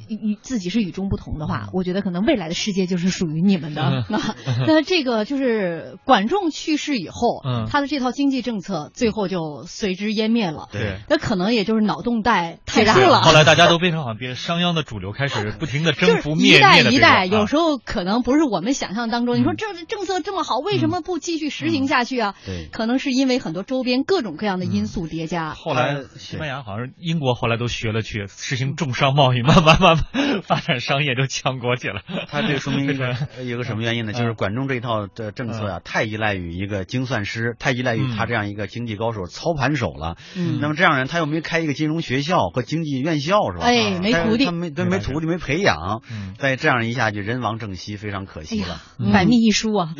[0.08, 4.04] 与自己是与众不同的话，我觉得可能未来的世界就是属于你们的。
[4.68, 7.40] 那这个就是管仲去世以后，
[7.70, 10.68] 他的这套经济政策最后就随之湮灭了。
[10.72, 13.22] 对，那可能也就是脑洞带太大了。
[13.22, 16.58] 后来大家都变成好像变商鞅的主流，开始不停的征服灭。
[16.58, 19.38] 一代一代，有时候可能不是我们想象当中。
[19.38, 22.34] 你说这政策这么好，为什么不继续实行下去啊？
[22.44, 25.54] 对，可能是因为很多周边各种各样的因素叠加。
[25.54, 32.02] 后来西班牙好像英国后来都学了去实行重商贸易，慢慢慢慢发展商业就强国去了。
[32.28, 34.12] 他这说明一个有个什么原因呢？
[34.12, 40.16] 就是管仲这一套的政策啊，太依赖于一个精算师，太依赖于他这样一个经济高手操盘手了。
[40.34, 43.64] 嗯，那么这样人他又没开一个金融学校和经济院校是吧？
[43.66, 46.02] 哎，没徒弟，他没对没徒弟没培养，
[46.38, 48.80] 再这样一下就人亡政息，非常可惜了。
[49.12, 49.94] 百密一疏啊，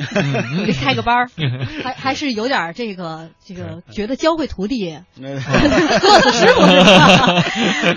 [0.67, 1.31] 得开个班儿，
[1.83, 4.77] 还还是有点这个这个觉得教会徒弟。
[5.17, 7.43] 做死师傅是吧？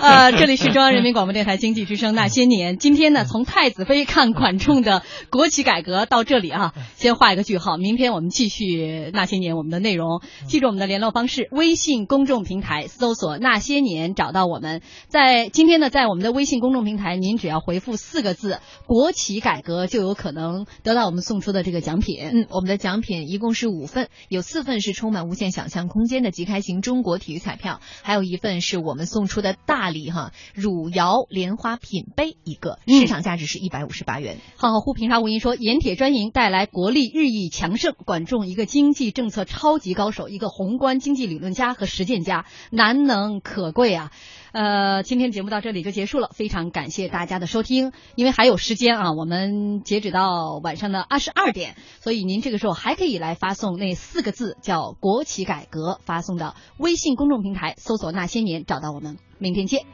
[0.00, 2.78] 呃，这里是中央人民广播电台经济之声那些年。
[2.78, 7.76] 今天呢，从太子妃看管仲的国企改革到这里啊，先画一个句号。
[7.76, 14.82] 明天我们继续那些年我们的内容，记住我们的联络方式：微信公众平台搜索“那些年”，找到我们。
[15.08, 22.18] 在今天呢，在我们的微信公众平台，您只要回复四个字“国企改革”，就有可能得到我们送出的这个奖品。
[22.32, 27.80] 嗯，我们的奖品一共是五份，有四份是充满无限想象空间的即开型中国体育彩票。
[28.02, 34.38] 还有一份是我们送出的大礼哈，汝窑莲花品杯一个，市场价值是一百五十八元。
[34.56, 44.10] 浩浩乎平沙无垠说，盐铁专营带来国力日益强盛，管仲一个经济政策超级高手，一个宏观经济理论家和实践家，难能可贵啊。
[44.52, 47.92] 呃，今天节目到这里就结束了，非常感谢大家的收听。
[48.16, 59.18] 因为还有时间啊，我们截止到晚上的二十二点，所以您这个时候还可以来发送那四个字，叫“国企改革”，发送到微信公众平台，搜索“那些年”，找到我们。
[59.38, 59.84] 明天见。